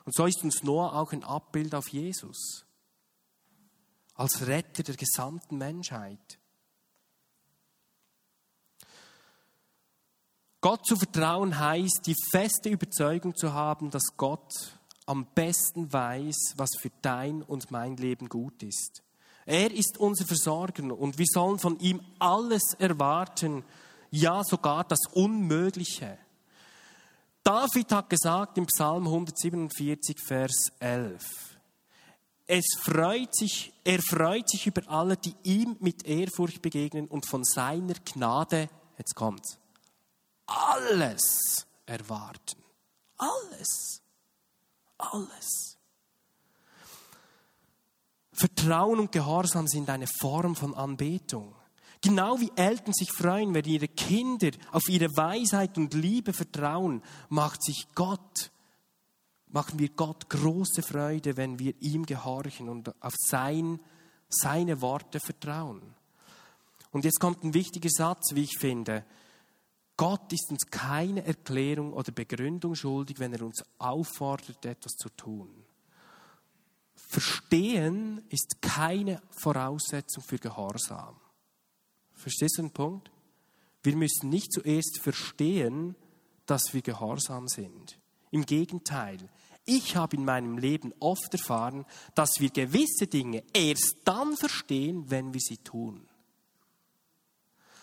Und 0.05 0.15
so 0.15 0.27
ist 0.27 0.45
uns 0.45 0.63
Noah 0.63 0.93
auch 0.93 1.13
ein 1.13 1.25
Abbild 1.25 1.75
auf 1.75 1.89
Jesus. 1.89 2.67
Als 4.13 4.47
Retter 4.47 4.83
der 4.83 4.97
gesamten 4.97 5.57
Menschheit. 5.57 6.39
Gott 10.61 10.85
zu 10.85 10.97
vertrauen 10.97 11.59
heißt, 11.59 12.03
die 12.05 12.17
feste 12.31 12.69
Überzeugung 12.69 13.35
zu 13.35 13.55
haben, 13.55 13.91
dass 13.91 14.15
Gott 14.19 14.53
am 15.07 15.25
besten 15.35 15.91
weiß, 15.91 16.53
was 16.57 16.69
für 16.79 16.91
dein 17.01 17.43
und 17.43 17.71
mein 17.71 17.97
Leben 17.97 18.29
gut 18.29 18.63
ist. 18.63 19.03
Er 19.47 19.73
ist 19.73 19.97
unser 19.97 20.27
Versorger 20.27 20.83
und 20.95 21.17
wir 21.17 21.27
sollen 21.27 21.59
von 21.59 21.79
ihm 21.79 22.03
alles 22.19 22.75
erwarten, 22.79 23.65
ja 24.17 24.43
sogar 24.45 24.85
das 24.85 25.01
Unmögliche. 25.13 26.19
David 27.43 27.93
hat 27.93 28.11
gesagt 28.11 28.59
im 28.59 28.67
Psalm 28.67 29.07
147, 29.07 30.17
Vers 30.21 30.73
11, 30.81 31.57
es 32.49 32.65
freut 32.81 33.35
sich, 33.35 33.73
er 33.85 34.01
freut 34.01 34.49
sich 34.49 34.67
über 34.69 34.89
alle, 34.89 35.17
die 35.17 35.35
ihm 35.43 35.77
mit 35.81 36.07
Ehrfurcht 36.07 36.63
begegnen 36.63 37.09
und 37.09 37.27
von 37.27 37.43
seiner 37.45 37.95
Gnade, 38.05 38.69
jetzt 38.99 39.15
kommt's, 39.15 39.59
alles 40.47 41.67
erwarten. 41.87 42.63
Alles. 43.17 44.03
Alles. 44.99 45.77
Vertrauen 48.33 49.01
und 49.01 49.13
Gehorsam 49.13 49.67
sind 49.67 49.89
eine 49.91 50.07
Form 50.07 50.55
von 50.55 50.75
Anbetung. 50.75 51.55
Genau 52.07 52.39
wie 52.39 52.53
Eltern 52.55 52.95
sich 52.95 53.11
freuen, 53.11 53.53
wenn 53.53 53.65
ihre 53.65 53.89
Kinder 53.89 54.51
auf 54.71 54.89
ihre 54.89 55.09
Weisheit 55.17 55.77
und 55.77 55.93
Liebe 55.93 56.33
vertrauen, 56.33 57.03
macht 57.31 57.65
sich 57.65 57.89
Gott, 57.97 58.53
machen 59.49 59.81
wir 59.81 59.89
Gott 59.89 60.31
große 60.31 60.83
Freude, 60.83 61.37
wenn 61.37 61.59
wir 61.59 61.75
ihm 61.81 62.07
gehorchen 62.07 62.69
und 62.69 62.95
auf 63.03 63.15
sein 63.17 63.81
seine 64.29 64.81
Worte 64.83 65.19
vertrauen. 65.19 65.83
Und 66.93 67.05
jetzt 67.05 67.19
kommt 67.19 67.43
ein 67.43 67.55
wichtiger 67.55 67.91
Satz, 67.91 68.37
wie 68.37 68.45
ich 68.45 68.57
finde. 68.57 69.05
Gott 69.97 70.33
ist 70.33 70.49
uns 70.53 70.67
keine 70.67 71.27
Erklärung 71.27 71.93
oder 71.93 72.13
Begründung 72.13 72.77
schuldig, 72.77 73.19
wenn 73.19 73.33
er 73.33 73.43
uns 73.43 73.65
auffordert, 73.79 74.65
etwas 74.65 74.93
zu 74.93 75.09
tun. 75.09 75.51
Verstehen 76.95 78.25
ist 78.29 78.63
keine 78.63 79.21
Voraussetzung 79.31 80.23
für 80.23 80.39
Gehorsam. 80.39 81.17
Verstehst 82.17 82.59
du 82.59 82.63
den 82.63 82.73
Punkt? 82.73 83.11
Wir 83.83 83.95
müssen 83.95 84.31
nicht 84.31 84.53
zuerst 84.53 84.99
verstehen, 85.01 85.95
dass 86.47 86.73
wir 86.75 86.83
gehorsam 86.83 87.47
sind. 87.47 87.99
Im 88.31 88.45
Gegenteil, 88.45 89.19
ich 89.65 89.97
habe 89.97 90.17
in 90.17 90.25
meinem 90.25 90.59
Leben 90.59 90.93
oft 90.99 91.33
erfahren, 91.33 91.85
dass 92.15 92.31
wir 92.39 92.51
gewisse 92.51 93.07
Dinge 93.07 93.45
erst 93.53 93.97
dann 94.05 94.37
verstehen, 94.37 95.11
wenn 95.11 95.35
wir 95.35 95.41
sie 95.41 95.59
tun. 95.59 96.09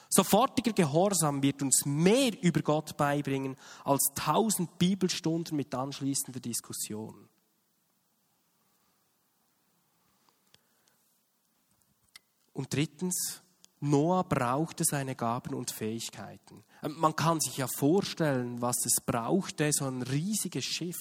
Sofortiger 0.09 0.73
Gehorsam 0.73 1.41
wird 1.41 1.61
uns 1.61 1.85
mehr 1.85 2.31
über 2.43 2.61
Gott 2.61 2.95
beibringen 2.97 3.55
als 3.83 4.11
tausend 4.13 4.77
Bibelstunden 4.77 5.57
mit 5.57 5.73
anschließender 5.73 6.39
Diskussion. 6.39 7.27
Und 12.53 12.71
drittens, 12.71 13.41
Noah 13.85 14.23
brauchte 14.23 14.85
seine 14.85 15.13
Gaben 15.13 15.53
und 15.53 15.69
Fähigkeiten. 15.69 16.63
Ähm, 16.81 16.95
man 16.97 17.15
kann 17.17 17.41
sich 17.41 17.57
ja 17.57 17.67
vorstellen, 17.67 18.61
was 18.61 18.77
es 18.85 19.03
brauchte, 19.05 19.71
so 19.73 19.85
ein 19.85 20.01
riesiges 20.03 20.63
Schiff 20.63 20.95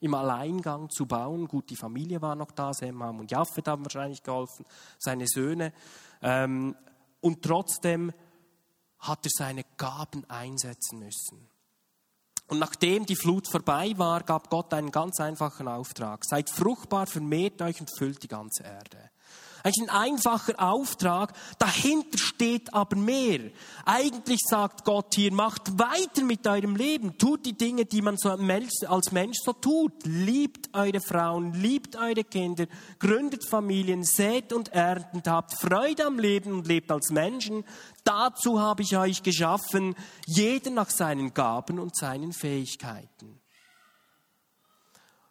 im 0.00 0.12
Alleingang 0.12 0.90
zu 0.90 1.06
bauen. 1.06 1.48
Gut, 1.48 1.70
die 1.70 1.76
Familie 1.76 2.20
war 2.20 2.34
noch 2.34 2.50
da, 2.50 2.74
Sem 2.74 3.00
und 3.00 3.30
Japheth 3.30 3.68
haben 3.68 3.84
wahrscheinlich 3.84 4.22
geholfen, 4.22 4.66
seine 4.98 5.26
Söhne. 5.26 5.72
Ähm, 6.20 6.76
und 7.22 7.42
trotzdem 7.42 8.12
hat 8.98 9.24
er 9.24 9.30
seine 9.32 9.64
Gaben 9.78 10.28
einsetzen 10.28 10.98
müssen. 10.98 11.48
Und 12.48 12.58
nachdem 12.58 13.06
die 13.06 13.16
Flut 13.16 13.48
vorbei 13.48 13.94
war, 13.96 14.22
gab 14.22 14.50
Gott 14.50 14.74
einen 14.74 14.90
ganz 14.90 15.20
einfachen 15.20 15.68
Auftrag. 15.68 16.22
Seid 16.26 16.50
fruchtbar, 16.50 17.06
vermehrt 17.06 17.62
euch 17.62 17.80
und 17.80 17.90
füllt 17.96 18.22
die 18.22 18.28
ganze 18.28 18.62
Erde. 18.62 19.10
Eigentlich 19.66 19.90
ein 19.90 19.96
einfacher 20.12 20.54
Auftrag, 20.62 21.32
dahinter 21.58 22.18
steht 22.18 22.72
aber 22.72 22.94
mehr. 22.94 23.50
Eigentlich 23.84 24.38
sagt 24.48 24.84
Gott 24.84 25.16
hier, 25.16 25.32
macht 25.32 25.76
weiter 25.76 26.22
mit 26.22 26.46
eurem 26.46 26.76
Leben, 26.76 27.18
tut 27.18 27.44
die 27.44 27.58
Dinge, 27.58 27.84
die 27.84 28.00
man 28.00 28.16
so 28.16 28.30
als 28.30 29.10
Mensch 29.10 29.38
so 29.42 29.52
tut. 29.54 29.92
Liebt 30.04 30.72
eure 30.72 31.00
Frauen, 31.00 31.52
liebt 31.52 31.96
eure 31.96 32.22
Kinder, 32.22 32.66
gründet 33.00 33.44
Familien, 33.44 34.04
sät 34.04 34.52
und 34.52 34.68
erntet, 34.68 35.26
habt 35.26 35.60
Freude 35.60 36.06
am 36.06 36.20
Leben 36.20 36.52
und 36.52 36.68
lebt 36.68 36.92
als 36.92 37.10
Menschen. 37.10 37.64
Dazu 38.04 38.60
habe 38.60 38.82
ich 38.82 38.96
euch 38.96 39.24
geschaffen, 39.24 39.96
jeder 40.26 40.70
nach 40.70 40.90
seinen 40.90 41.34
Gaben 41.34 41.80
und 41.80 41.96
seinen 41.96 42.32
Fähigkeiten. 42.32 43.40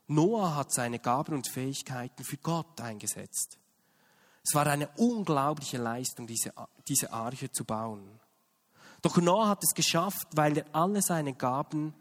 Noah 0.08 0.56
hat 0.58 0.74
seine 0.74 1.00
Gaben 1.00 1.36
und 1.36 1.48
Fähigkeiten 1.48 2.26
für 2.26 2.38
Gott 2.38 2.82
eingesetzt. 2.82 3.60
Es 4.48 4.54
war 4.54 4.68
eine 4.68 4.88
unglaubliche 4.98 5.78
Leistung, 5.78 6.28
diese, 6.28 6.54
diese 6.88 7.12
Arche 7.12 7.52
zu 7.52 7.66
bauen. 7.66 8.20
Doch 9.02 9.18
Noah 9.18 9.48
hat 9.50 9.64
es 9.64 9.74
geschafft, 9.74 10.28
weil 10.36 10.60
er 10.60 10.66
alle 10.72 11.02
seine 11.02 11.34
Gaben, 11.34 11.96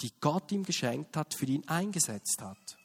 die 0.00 0.12
Gott 0.20 0.50
ihm 0.50 0.64
geschenkt 0.64 1.16
hat, 1.16 1.34
für 1.34 1.44
ihn 1.44 1.68
eingesetzt 1.68 2.40
hat. 2.40 2.78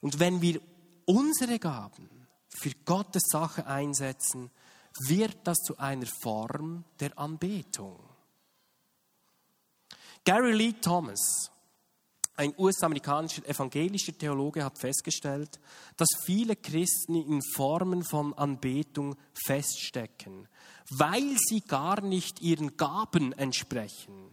Und 0.00 0.18
wenn 0.18 0.42
wir 0.42 0.60
unsere 1.04 1.58
Gaben 1.60 2.08
für 2.48 2.72
Gottes 2.84 3.22
Sache 3.26 3.66
einsetzen, 3.66 4.50
wird 5.06 5.36
das 5.44 5.58
zu 5.58 5.78
einer 5.78 6.06
Form 6.06 6.84
der 6.98 7.16
Anbetung. 7.16 7.98
Gary 10.24 10.52
Lee 10.52 10.72
Thomas 10.72 11.50
ein 12.40 12.54
US-amerikanischer 12.56 13.46
evangelischer 13.46 14.16
Theologe 14.16 14.64
hat 14.64 14.78
festgestellt, 14.78 15.60
dass 15.98 16.08
viele 16.24 16.56
Christen 16.56 17.14
in 17.14 17.42
Formen 17.54 18.02
von 18.02 18.32
Anbetung 18.32 19.14
feststecken, 19.34 20.48
weil 20.88 21.36
sie 21.36 21.60
gar 21.60 22.00
nicht 22.00 22.40
ihren 22.40 22.78
Gaben 22.78 23.34
entsprechen. 23.34 24.30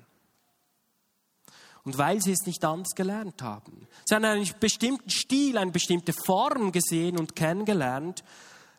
Und 1.84 1.98
weil 1.98 2.22
sie 2.22 2.32
es 2.32 2.46
nicht 2.46 2.64
anders 2.64 2.96
gelernt 2.96 3.42
haben. 3.42 3.88
Sie 4.06 4.16
haben 4.16 4.24
einen 4.24 4.50
bestimmten 4.58 5.10
Stil, 5.10 5.58
eine 5.58 5.72
bestimmte 5.72 6.14
Form 6.14 6.72
gesehen 6.72 7.18
und 7.18 7.36
kennengelernt, 7.36 8.24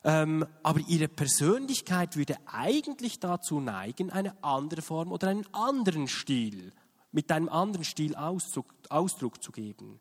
ähm, 0.04 0.46
aber 0.62 0.80
ihre 0.88 1.08
Persönlichkeit 1.08 2.16
würde 2.16 2.36
eigentlich 2.46 3.20
dazu 3.20 3.60
neigen, 3.60 4.10
eine 4.10 4.42
andere 4.42 4.80
Form 4.80 5.12
oder 5.12 5.28
einen 5.28 5.46
anderen 5.52 6.08
Stil 6.08 6.72
mit 7.12 7.30
einem 7.32 7.48
anderen 7.48 7.84
Stil 7.84 8.14
Ausdruck, 8.14 8.72
Ausdruck 8.88 9.42
zu 9.42 9.52
geben. 9.52 10.00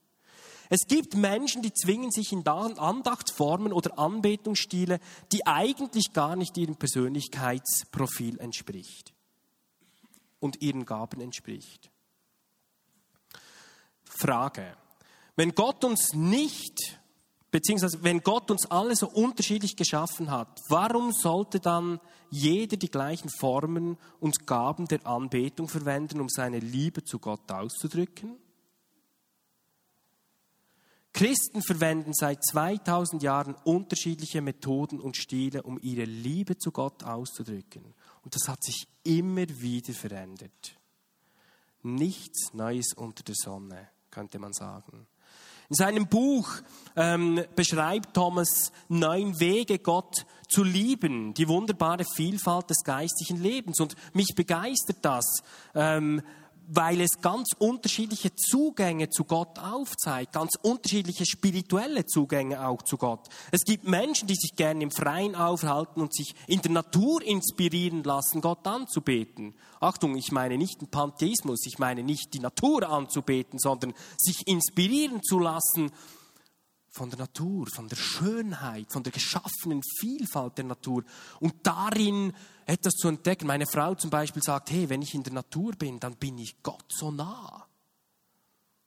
Es 0.70 0.88
gibt 0.88 1.16
Menschen, 1.16 1.62
die 1.62 1.74
zwingen 1.74 2.12
sich 2.12 2.32
in 2.34 2.46
Andachtsformen 2.46 3.72
oder 3.72 3.98
Anbetungsstile, 3.98 5.00
die 5.32 5.46
eigentlich 5.48 6.12
gar 6.12 6.36
nicht 6.36 6.58
ihrem 6.58 6.76
Persönlichkeitsprofil 6.76 8.40
entspricht 8.40 9.14
und 10.40 10.62
ihren 10.62 10.86
Gaben 10.86 11.22
entspricht. 11.22 11.90
Frage. 14.04 14.76
Wenn 15.36 15.54
Gott 15.56 15.84
uns 15.86 16.14
nicht 16.14 17.00
Beziehungsweise, 17.50 18.04
wenn 18.04 18.22
Gott 18.22 18.52
uns 18.52 18.70
alle 18.70 18.96
so 18.96 19.08
unterschiedlich 19.08 19.76
geschaffen 19.76 20.30
hat, 20.30 20.60
warum 20.68 21.14
sollte 21.14 21.60
dann 21.60 22.00
jeder 22.30 22.78
die 22.78 22.90
gleichen 22.90 23.30
Formen 23.30 23.98
und 24.20 24.48
Gaben 24.48 24.88
der 24.88 25.06
Anbetung 25.06 25.70
verwenden, 25.70 26.20
um 26.20 26.30
seine 26.30 26.60
Liebe 26.60 27.04
zu 27.04 27.20
Gott 27.20 27.52
auszudrücken? 27.52 28.38
Christen 31.18 31.64
verwenden 31.64 32.14
seit 32.14 32.46
2000 32.46 33.24
Jahren 33.24 33.56
unterschiedliche 33.64 34.40
Methoden 34.42 35.00
und 35.00 35.18
Stile, 35.18 35.64
um 35.64 35.80
ihre 35.82 36.06
Liebe 36.06 36.60
zu 36.60 36.72
Gott 36.72 37.04
auszudrücken. 37.04 37.96
Und 38.24 38.36
das 38.36 38.48
hat 38.48 38.64
sich 38.64 38.88
immer 39.04 39.48
wieder 39.60 39.94
verändert. 39.94 40.78
Nichts 41.82 42.54
Neues 42.54 42.94
unter 42.96 43.24
der 43.24 43.34
Sonne, 43.36 43.90
könnte 44.12 44.38
man 44.38 44.54
sagen. 44.54 45.08
In 45.70 45.76
seinem 45.76 46.08
Buch 46.08 46.50
ähm, 46.96 47.44
beschreibt 47.56 48.14
Thomas 48.14 48.72
neun 48.88 49.38
Wege, 49.42 49.80
Gott 49.80 50.26
zu 50.48 50.64
lieben, 50.64 51.34
die 51.34 51.50
wunderbare 51.50 52.06
Vielfalt 52.16 52.70
des 52.70 52.84
geistlichen 52.86 53.42
Lebens. 53.42 53.82
Und 53.82 53.96
mich 54.14 54.34
begeistert 54.34 55.00
das, 55.02 55.26
ähm, 55.76 56.22
weil 56.68 57.00
es 57.02 57.22
ganz 57.22 57.50
unterschiedliche 57.58 58.36
Zugänge 58.36 59.10
zu 59.10 59.24
Gott 59.24 59.58
aufzeigt, 59.58 60.34
ganz 60.34 60.52
unterschiedliche 60.62 61.26
spirituelle 61.26 62.06
Zugänge 62.06 62.68
auch 62.68 62.82
zu 62.82 62.98
Gott. 62.98 63.28
Es 63.52 63.64
gibt 63.64 63.88
Menschen, 63.88 64.28
die 64.28 64.36
sich 64.36 64.56
gerne 64.56 64.84
im 64.84 64.92
Freien 64.92 65.36
aufhalten 65.36 66.02
und 66.02 66.14
sich 66.14 66.36
in 66.46 66.62
der 66.62 66.72
Natur 66.72 67.22
inspirieren 67.24 68.04
lassen, 68.04 68.42
Gott 68.42 68.68
anzubeten. 68.68 69.56
Achtung, 69.80 70.18
ich 70.18 70.32
meine 70.32 70.58
nicht 70.58 70.82
den 70.82 70.90
Pantheismus, 70.90 71.66
ich 71.66 71.80
meine 71.80 72.04
nicht 72.04 72.34
die 72.34 72.40
Natur 72.40 72.90
anzubeten, 72.90 73.60
sondern 73.60 73.94
sich 74.18 74.46
inspirieren 74.46 75.24
zu 75.24 75.40
lassen 75.40 75.92
von 76.90 77.10
der 77.10 77.20
Natur, 77.20 77.68
von 77.68 77.88
der 77.88 77.96
Schönheit, 77.96 78.92
von 78.92 79.04
der 79.04 79.12
geschaffenen 79.12 79.82
Vielfalt 80.00 80.58
der 80.58 80.66
Natur 80.66 81.04
und 81.40 81.54
darin 81.64 82.34
etwas 82.66 82.94
zu 82.94 83.08
entdecken. 83.08 83.48
Meine 83.48 83.68
Frau 83.68 83.96
zum 83.96 84.10
Beispiel 84.10 84.42
sagt, 84.42 84.72
hey, 84.72 84.90
wenn 84.90 85.02
ich 85.02 85.14
in 85.14 85.24
der 85.24 85.34
Natur 85.34 85.74
bin, 85.74 86.00
dann 86.00 86.16
bin 86.16 86.38
ich 86.38 86.62
Gott 86.64 86.86
so 86.90 87.12
nah. 87.12 87.66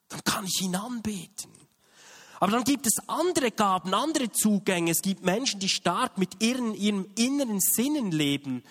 Dann 0.08 0.24
kann 0.24 0.44
ich 0.44 0.60
ihn 0.62 0.74
anbeten. 0.74 1.50
Aber 2.40 2.52
dann 2.52 2.64
gibt 2.64 2.86
es 2.86 2.94
andere 3.06 3.50
Gaben, 3.50 3.92
andere 3.92 4.32
Zugänge. 4.32 4.90
Es 4.90 5.02
gibt 5.02 5.22
Menschen, 5.22 5.60
die 5.60 5.68
stark 5.68 6.16
mit 6.16 6.42
ihren, 6.42 6.74
ihrem 6.74 7.06
inneren 7.14 7.60
Sinnen 7.60 8.10
leben 8.10 8.64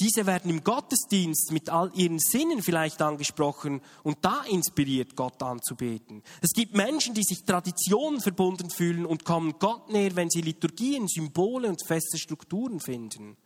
diese 0.00 0.26
werden 0.26 0.50
im 0.50 0.64
Gottesdienst 0.64 1.52
mit 1.52 1.68
all 1.68 1.92
ihren 1.94 2.18
Sinnen 2.18 2.62
vielleicht 2.62 3.02
angesprochen 3.02 3.82
und 4.02 4.18
da 4.22 4.42
inspiriert, 4.48 5.14
Gott 5.14 5.42
anzubeten. 5.42 6.22
Es 6.40 6.52
gibt 6.52 6.74
Menschen, 6.74 7.14
die 7.14 7.22
sich 7.22 7.44
Traditionen 7.44 8.20
verbunden 8.20 8.70
fühlen 8.70 9.04
und 9.04 9.24
kommen 9.24 9.54
Gott 9.58 9.90
näher, 9.90 10.16
wenn 10.16 10.30
sie 10.30 10.40
Liturgien, 10.40 11.06
Symbole 11.06 11.68
und 11.68 11.86
feste 11.86 12.18
Strukturen 12.18 12.80
finden. 12.80 13.36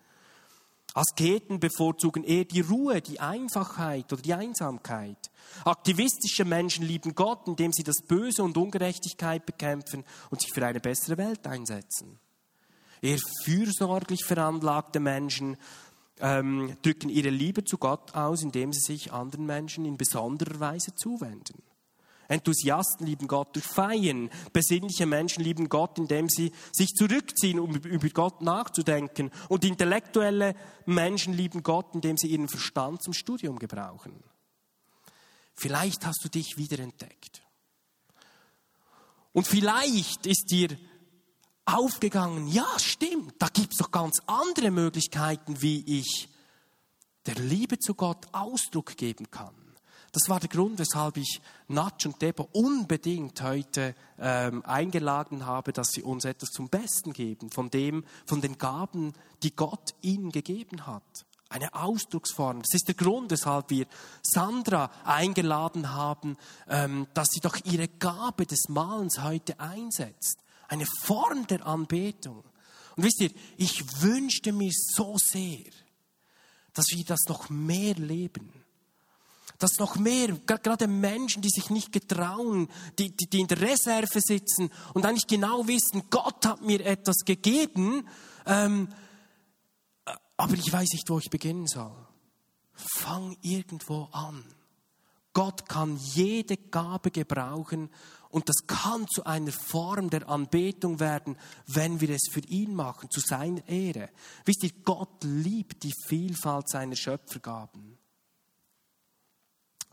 Asketen 0.94 1.58
bevorzugen 1.58 2.22
eher 2.22 2.44
die 2.44 2.60
Ruhe, 2.60 3.02
die 3.02 3.18
Einfachheit 3.18 4.12
oder 4.12 4.22
die 4.22 4.34
Einsamkeit. 4.34 5.18
Aktivistische 5.64 6.44
Menschen 6.44 6.86
lieben 6.86 7.16
Gott, 7.16 7.48
indem 7.48 7.72
sie 7.72 7.82
das 7.82 8.00
Böse 8.06 8.44
und 8.44 8.56
Ungerechtigkeit 8.56 9.44
bekämpfen 9.44 10.04
und 10.30 10.40
sich 10.40 10.52
für 10.52 10.64
eine 10.64 10.78
bessere 10.78 11.18
Welt 11.18 11.48
einsetzen. 11.48 12.20
Eher 13.02 13.18
fürsorglich 13.42 14.24
veranlagte 14.24 14.98
Menschen 14.98 15.56
ähm, 16.20 16.76
drücken 16.82 17.08
ihre 17.08 17.30
Liebe 17.30 17.64
zu 17.64 17.78
Gott 17.78 18.14
aus, 18.14 18.42
indem 18.42 18.72
sie 18.72 18.80
sich 18.80 19.12
anderen 19.12 19.46
Menschen 19.46 19.84
in 19.84 19.96
besonderer 19.96 20.60
Weise 20.60 20.94
zuwenden. 20.94 21.62
Enthusiasten 22.28 23.06
lieben 23.06 23.26
Gott 23.26 23.54
durch 23.54 23.66
Feiern. 23.66 24.30
Besinnliche 24.52 25.06
Menschen 25.06 25.44
lieben 25.44 25.68
Gott, 25.68 25.98
indem 25.98 26.28
sie 26.28 26.52
sich 26.72 26.94
zurückziehen, 26.94 27.60
um 27.60 27.74
über 27.76 28.08
Gott 28.08 28.40
nachzudenken. 28.40 29.30
Und 29.48 29.64
intellektuelle 29.64 30.54
Menschen 30.86 31.34
lieben 31.34 31.62
Gott, 31.62 31.94
indem 31.94 32.16
sie 32.16 32.28
ihren 32.28 32.48
Verstand 32.48 33.02
zum 33.02 33.12
Studium 33.12 33.58
gebrauchen. 33.58 34.22
Vielleicht 35.54 36.06
hast 36.06 36.24
du 36.24 36.28
dich 36.28 36.56
wiederentdeckt. 36.56 37.42
Und 39.32 39.46
vielleicht 39.46 40.26
ist 40.26 40.50
dir 40.50 40.68
aufgegangen, 41.66 42.46
ja 42.48 42.66
stimmt, 42.78 43.34
da 43.38 43.48
gibt 43.48 43.72
es 43.72 43.78
doch 43.78 43.90
ganz 43.90 44.20
andere 44.26 44.70
Möglichkeiten, 44.70 45.60
wie 45.62 45.98
ich 45.98 46.28
der 47.26 47.36
Liebe 47.36 47.78
zu 47.78 47.94
Gott 47.94 48.26
Ausdruck 48.32 48.96
geben 48.96 49.30
kann. 49.30 49.54
Das 50.14 50.28
war 50.28 50.38
der 50.38 50.48
Grund, 50.48 50.78
weshalb 50.78 51.16
ich 51.16 51.40
Natsch 51.66 52.06
und 52.06 52.22
Debo 52.22 52.48
unbedingt 52.52 53.42
heute 53.42 53.96
ähm, 54.16 54.64
eingeladen 54.64 55.44
habe, 55.44 55.72
dass 55.72 55.88
sie 55.88 56.04
uns 56.04 56.24
etwas 56.24 56.50
zum 56.50 56.68
Besten 56.68 57.12
geben 57.12 57.50
von 57.50 57.68
dem, 57.68 58.04
von 58.24 58.40
den 58.40 58.56
Gaben, 58.56 59.14
die 59.42 59.56
Gott 59.56 59.94
ihnen 60.02 60.30
gegeben 60.30 60.86
hat. 60.86 61.02
Eine 61.48 61.74
Ausdrucksform. 61.74 62.62
Das 62.62 62.74
ist 62.74 62.86
der 62.86 62.94
Grund, 62.94 63.32
weshalb 63.32 63.70
wir 63.70 63.86
Sandra 64.22 64.88
eingeladen 65.02 65.92
haben, 65.92 66.36
ähm, 66.68 67.08
dass 67.14 67.28
sie 67.32 67.40
doch 67.40 67.56
ihre 67.64 67.88
Gabe 67.88 68.46
des 68.46 68.68
Malens 68.68 69.20
heute 69.20 69.58
einsetzt. 69.58 70.43
Eine 70.68 70.86
Form 71.02 71.46
der 71.46 71.66
Anbetung. 71.66 72.44
Und 72.96 73.04
wisst 73.04 73.20
ihr, 73.20 73.30
ich 73.56 74.02
wünschte 74.02 74.52
mir 74.52 74.72
so 74.72 75.16
sehr, 75.18 75.70
dass 76.72 76.86
wir 76.90 77.04
das 77.04 77.20
noch 77.28 77.50
mehr 77.50 77.94
leben 77.94 78.64
dass 79.58 79.78
noch 79.78 79.96
mehr, 79.96 80.28
gerade 80.46 80.88
Menschen, 80.88 81.42
die 81.42 81.48
sich 81.48 81.70
nicht 81.70 81.92
getrauen, 81.92 82.68
die, 82.98 83.16
die, 83.16 83.26
die 83.26 83.40
in 83.40 83.46
der 83.46 83.60
Reserve 83.60 84.20
sitzen 84.20 84.70
und 84.94 85.06
eigentlich 85.06 85.26
genau 85.26 85.66
wissen, 85.66 86.02
Gott 86.10 86.44
hat 86.44 86.60
mir 86.60 86.84
etwas 86.84 87.18
gegeben, 87.24 88.06
ähm, 88.46 88.88
aber 90.36 90.54
ich 90.54 90.72
weiß 90.72 90.90
nicht, 90.92 91.08
wo 91.08 91.18
ich 91.18 91.30
beginnen 91.30 91.66
soll. 91.66 91.94
Fang 92.72 93.36
irgendwo 93.42 94.08
an. 94.12 94.44
Gott 95.32 95.68
kann 95.68 95.96
jede 95.96 96.56
Gabe 96.56 97.10
gebrauchen 97.10 97.90
und 98.34 98.48
das 98.48 98.66
kann 98.66 99.06
zu 99.06 99.24
einer 99.26 99.52
Form 99.52 100.10
der 100.10 100.28
Anbetung 100.28 100.98
werden, 100.98 101.38
wenn 101.68 102.00
wir 102.00 102.10
es 102.10 102.28
für 102.28 102.40
ihn 102.40 102.74
machen, 102.74 103.08
zu 103.08 103.20
seiner 103.20 103.64
Ehre. 103.68 104.10
Wisst 104.44 104.64
ihr, 104.64 104.72
Gott 104.84 105.22
liebt 105.22 105.84
die 105.84 105.92
Vielfalt 106.08 106.68
seiner 106.68 106.96
Schöpfergaben. 106.96 107.96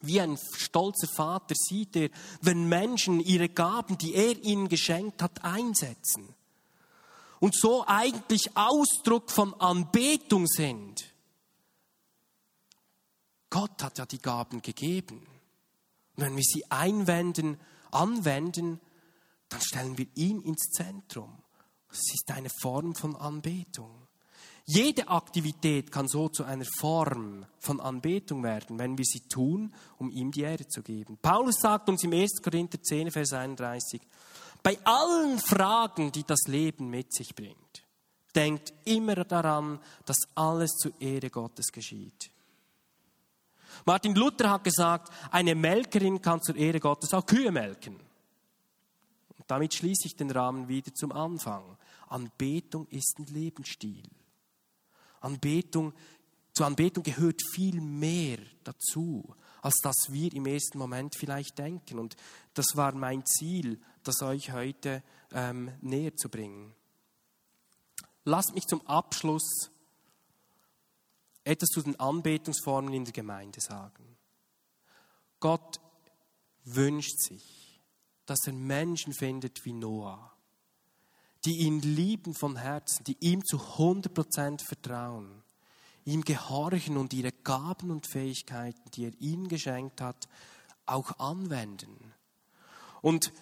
Wie 0.01 0.19
ein 0.19 0.39
stolzer 0.57 1.07
Vater 1.07 1.53
sieht 1.55 1.95
er, 1.95 2.09
wenn 2.41 2.67
Menschen 2.67 3.19
ihre 3.19 3.47
Gaben, 3.47 3.99
die 3.99 4.15
er 4.15 4.35
ihnen 4.43 4.69
geschenkt 4.69 5.21
hat, 5.21 5.45
einsetzen. 5.45 6.27
Und 7.39 7.55
so 7.55 7.85
eigentlich 7.85 8.57
Ausdruck 8.57 9.29
von 9.29 9.53
Anbetung 9.53 10.47
sind. 10.47 11.13
Gott 13.51 13.83
hat 13.83 13.99
ja 13.99 14.07
die 14.07 14.19
Gaben 14.19 14.63
gegeben. 14.63 15.27
Und 16.15 16.23
wenn 16.23 16.35
wir 16.35 16.43
sie 16.43 16.65
einwenden, 16.71 17.59
anwenden, 17.91 18.79
dann 19.49 19.61
stellen 19.61 19.97
wir 19.97 20.07
ihn 20.15 20.41
ins 20.41 20.69
Zentrum. 20.71 21.37
Es 21.91 22.13
ist 22.13 22.31
eine 22.31 22.49
Form 22.49 22.95
von 22.95 23.15
Anbetung. 23.15 24.07
Jede 24.65 25.07
Aktivität 25.09 25.91
kann 25.91 26.07
so 26.07 26.29
zu 26.29 26.43
einer 26.43 26.65
Form 26.79 27.45
von 27.59 27.81
Anbetung 27.81 28.43
werden, 28.43 28.79
wenn 28.79 28.97
wir 28.97 29.05
sie 29.05 29.21
tun, 29.27 29.73
um 29.97 30.09
ihm 30.09 30.31
die 30.31 30.41
Ehre 30.41 30.67
zu 30.67 30.81
geben. 30.81 31.17
Paulus 31.21 31.55
sagt 31.59 31.89
uns 31.89 32.03
im 32.03 32.13
1. 32.13 32.41
Korinther 32.41 32.81
10, 32.81 33.11
Vers 33.11 33.33
31, 33.33 34.01
bei 34.63 34.77
allen 34.85 35.39
Fragen, 35.39 36.11
die 36.11 36.23
das 36.23 36.41
Leben 36.47 36.89
mit 36.89 37.13
sich 37.13 37.35
bringt, 37.35 37.83
denkt 38.35 38.71
immer 38.85 39.15
daran, 39.15 39.79
dass 40.05 40.17
alles 40.35 40.71
zur 40.77 40.93
Ehre 41.01 41.29
Gottes 41.29 41.71
geschieht. 41.71 42.31
Martin 43.85 44.15
Luther 44.15 44.49
hat 44.49 44.63
gesagt, 44.63 45.11
eine 45.31 45.55
Melkerin 45.55 46.21
kann 46.21 46.41
zur 46.41 46.55
Ehre 46.55 46.79
Gottes 46.79 47.13
auch 47.13 47.25
Kühe 47.25 47.51
melken. 47.51 47.95
Und 49.37 49.45
damit 49.49 49.73
schließe 49.73 50.07
ich 50.07 50.15
den 50.15 50.31
Rahmen 50.31 50.67
wieder 50.67 50.93
zum 50.93 51.11
Anfang. 51.11 51.77
Anbetung 52.07 52.87
ist 52.87 53.17
ein 53.19 53.25
Lebensstil. 53.25 54.03
Anbetung, 55.21 55.93
zur 56.53 56.65
Anbetung 56.65 57.03
gehört 57.03 57.41
viel 57.53 57.79
mehr 57.79 58.39
dazu, 58.63 59.33
als 59.61 59.77
dass 59.81 60.07
wir 60.09 60.33
im 60.33 60.45
ersten 60.45 60.77
Moment 60.77 61.15
vielleicht 61.15 61.57
denken. 61.57 61.99
Und 61.99 62.15
das 62.53 62.75
war 62.75 62.93
mein 62.93 63.25
Ziel, 63.25 63.79
das 64.03 64.21
euch 64.21 64.51
heute 64.51 65.03
ähm, 65.31 65.71
näher 65.81 66.15
zu 66.15 66.29
bringen. 66.29 66.73
Lasst 68.25 68.53
mich 68.53 68.65
zum 68.65 68.85
Abschluss 68.87 69.71
etwas 71.43 71.69
zu 71.69 71.81
den 71.81 71.99
Anbetungsformen 71.99 72.93
in 72.93 73.05
der 73.05 73.13
Gemeinde 73.13 73.59
sagen. 73.61 74.17
Gott 75.39 75.79
wünscht 76.63 77.19
sich, 77.19 77.81
dass 78.25 78.45
er 78.45 78.53
Menschen 78.53 79.13
findet 79.13 79.65
wie 79.65 79.73
Noah, 79.73 80.31
die 81.45 81.59
ihn 81.59 81.81
lieben 81.81 82.35
von 82.35 82.55
Herzen, 82.55 83.03
die 83.03 83.17
ihm 83.19 83.43
zu 83.43 83.57
100% 83.57 84.63
vertrauen, 84.63 85.43
ihm 86.05 86.21
gehorchen 86.21 86.97
und 86.97 87.13
ihre 87.13 87.31
Gaben 87.31 87.89
und 87.89 88.07
Fähigkeiten, 88.07 88.91
die 88.91 89.05
er 89.05 89.19
ihnen 89.19 89.47
geschenkt 89.47 90.01
hat, 90.01 90.27
auch 90.85 91.17
anwenden. 91.19 92.13
Und 93.01 93.33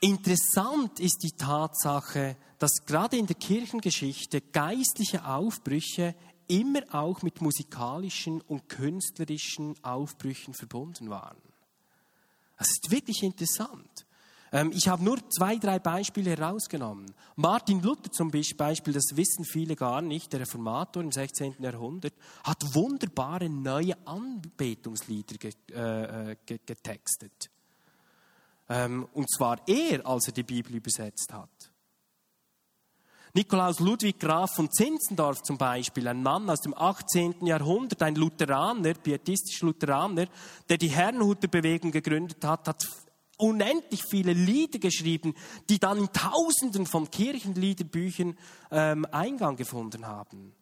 interessant 0.00 1.00
ist 1.00 1.22
die 1.22 1.32
Tatsache, 1.32 2.36
dass 2.58 2.84
gerade 2.84 3.16
in 3.16 3.26
der 3.26 3.36
Kirchengeschichte 3.36 4.40
geistliche 4.40 5.24
Aufbrüche 5.26 6.14
immer 6.48 6.82
auch 6.92 7.22
mit 7.22 7.40
musikalischen 7.40 8.40
und 8.42 8.68
künstlerischen 8.68 9.74
Aufbrüchen 9.82 10.54
verbunden 10.54 11.10
waren. 11.10 11.36
Das 12.58 12.68
ist 12.70 12.90
wirklich 12.90 13.22
interessant. 13.22 14.06
Ähm, 14.52 14.70
ich 14.74 14.86
habe 14.86 15.02
nur 15.02 15.18
zwei, 15.30 15.56
drei 15.56 15.78
Beispiele 15.78 16.30
herausgenommen. 16.30 17.12
Martin 17.36 17.80
Luther 17.80 18.10
zum 18.12 18.30
Beispiel, 18.30 18.92
das 18.92 19.16
wissen 19.16 19.44
viele 19.44 19.74
gar 19.74 20.02
nicht, 20.02 20.32
der 20.32 20.40
Reformator 20.40 21.02
im 21.02 21.10
16. 21.10 21.56
Jahrhundert, 21.58 22.14
hat 22.44 22.74
wunderbare 22.74 23.48
neue 23.48 23.94
Anbetungslieder 24.06 25.50
äh, 25.70 26.32
äh, 26.32 26.36
getextet. 26.44 27.50
Ähm, 28.68 29.08
und 29.14 29.30
zwar 29.30 29.66
er, 29.66 30.06
als 30.06 30.28
er 30.28 30.34
die 30.34 30.42
Bibel 30.42 30.76
übersetzt 30.76 31.32
hat. 31.32 31.71
Nikolaus 33.34 33.80
Ludwig 33.80 34.20
Graf 34.20 34.56
von 34.56 34.70
Zinzendorf 34.70 35.42
zum 35.42 35.56
Beispiel, 35.56 36.06
ein 36.06 36.22
Mann 36.22 36.50
aus 36.50 36.60
dem 36.60 36.74
18. 36.74 37.46
Jahrhundert, 37.46 38.02
ein 38.02 38.14
Lutheraner, 38.14 38.92
pietistischer 38.92 39.64
Lutheraner, 39.64 40.26
der 40.68 40.76
die 40.76 40.88
Herrenhuterbewegung 40.88 41.92
gegründet 41.92 42.44
hat, 42.44 42.68
hat 42.68 42.84
unendlich 43.38 44.02
viele 44.04 44.34
Lieder 44.34 44.78
geschrieben, 44.78 45.34
die 45.70 45.78
dann 45.78 45.96
in 45.96 46.12
Tausenden 46.12 46.84
von 46.84 47.10
Kirchenliederbüchern 47.10 48.36
ähm, 48.70 49.06
Eingang 49.10 49.56
gefunden 49.56 50.06
haben. 50.06 50.54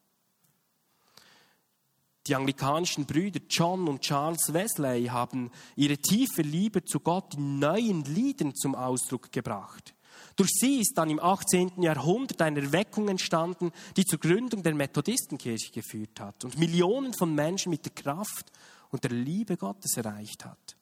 Die 2.28 2.36
anglikanischen 2.36 3.04
Brüder 3.04 3.40
John 3.50 3.88
und 3.88 4.02
Charles 4.02 4.52
Wesley 4.52 5.06
haben 5.06 5.50
ihre 5.74 5.98
tiefe 5.98 6.42
Liebe 6.42 6.84
zu 6.84 7.00
Gott 7.00 7.34
in 7.34 7.58
neuen 7.58 8.04
Liedern 8.04 8.54
zum 8.54 8.76
Ausdruck 8.76 9.32
gebracht. 9.32 9.94
Durch 10.40 10.52
sie 10.54 10.80
ist 10.80 10.96
dann 10.96 11.10
im 11.10 11.20
18. 11.20 11.82
Jahrhundert 11.82 12.40
eine 12.40 12.62
Erweckung 12.62 13.10
entstanden, 13.10 13.72
die 13.94 14.06
zur 14.06 14.18
Gründung 14.18 14.62
der 14.62 14.74
Methodistenkirche 14.74 15.70
geführt 15.70 16.18
hat 16.18 16.46
und 16.46 16.58
Millionen 16.58 17.12
von 17.12 17.34
Menschen 17.34 17.68
mit 17.68 17.84
der 17.84 17.92
Kraft 17.92 18.50
und 18.88 19.04
der 19.04 19.10
Liebe 19.10 19.58
Gottes 19.58 19.98
erreicht 19.98 20.46
hat. 20.46 20.78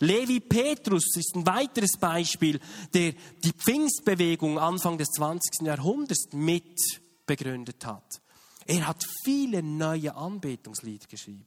Levi 0.00 0.40
Petrus 0.40 1.16
ist 1.16 1.36
ein 1.36 1.46
weiteres 1.46 1.92
Beispiel, 1.92 2.58
der 2.92 3.12
die 3.44 3.52
Pfingstbewegung 3.52 4.58
Anfang 4.58 4.98
des 4.98 5.10
20. 5.10 5.64
Jahrhunderts 5.64 6.32
mit 6.32 6.76
begründet 7.24 7.86
hat. 7.86 8.20
Er 8.66 8.88
hat 8.88 9.04
viele 9.22 9.62
neue 9.62 10.12
Anbetungslieder 10.12 11.06
geschrieben. 11.06 11.46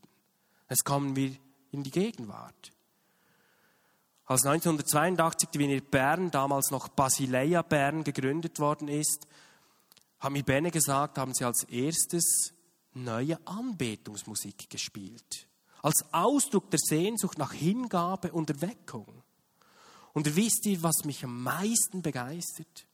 Jetzt 0.69 0.85
kommen 0.85 1.17
wir 1.17 1.35
in 1.71 1.83
die 1.83 1.91
Gegenwart. 1.91 2.71
Als 4.25 4.45
1982 4.45 5.49
die 5.49 5.59
Wiener 5.59 5.81
Bern, 5.81 6.31
damals 6.31 6.71
noch 6.71 6.87
Basileia 6.87 7.61
Bern, 7.61 8.03
gegründet 8.03 8.59
worden 8.59 8.87
ist, 8.87 9.27
haben 10.19 10.33
mir 10.33 10.43
Benne 10.43 10.71
gesagt, 10.71 11.17
haben 11.17 11.33
sie 11.33 11.45
als 11.45 11.63
erstes 11.65 12.53
neue 12.93 13.39
Anbetungsmusik 13.45 14.69
gespielt 14.69 15.47
als 15.85 16.03
Ausdruck 16.11 16.71
der 16.71 16.79
Sehnsucht 16.79 17.37
nach 17.37 17.53
Hingabe 17.53 18.31
und 18.31 18.49
Erweckung. 18.49 19.05
Und 20.13 20.35
wisst 20.35 20.65
ihr, 20.65 20.81
was 20.81 21.05
mich 21.05 21.23
am 21.23 21.43
meisten 21.43 22.01
begeistert? 22.01 22.87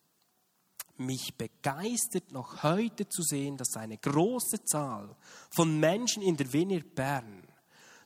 Mich 0.98 1.34
begeistert 1.38 2.34
noch 2.34 2.64
heute 2.64 3.08
zu 3.08 3.22
sehen, 3.22 3.56
dass 3.56 3.78
eine 3.78 3.98
große 3.98 4.66
Zahl 4.66 5.16
von 5.50 5.80
Menschen 5.80 6.22
in 6.22 6.36
der 6.36 6.52
Wiener 6.52 6.82
Bern 6.82 7.48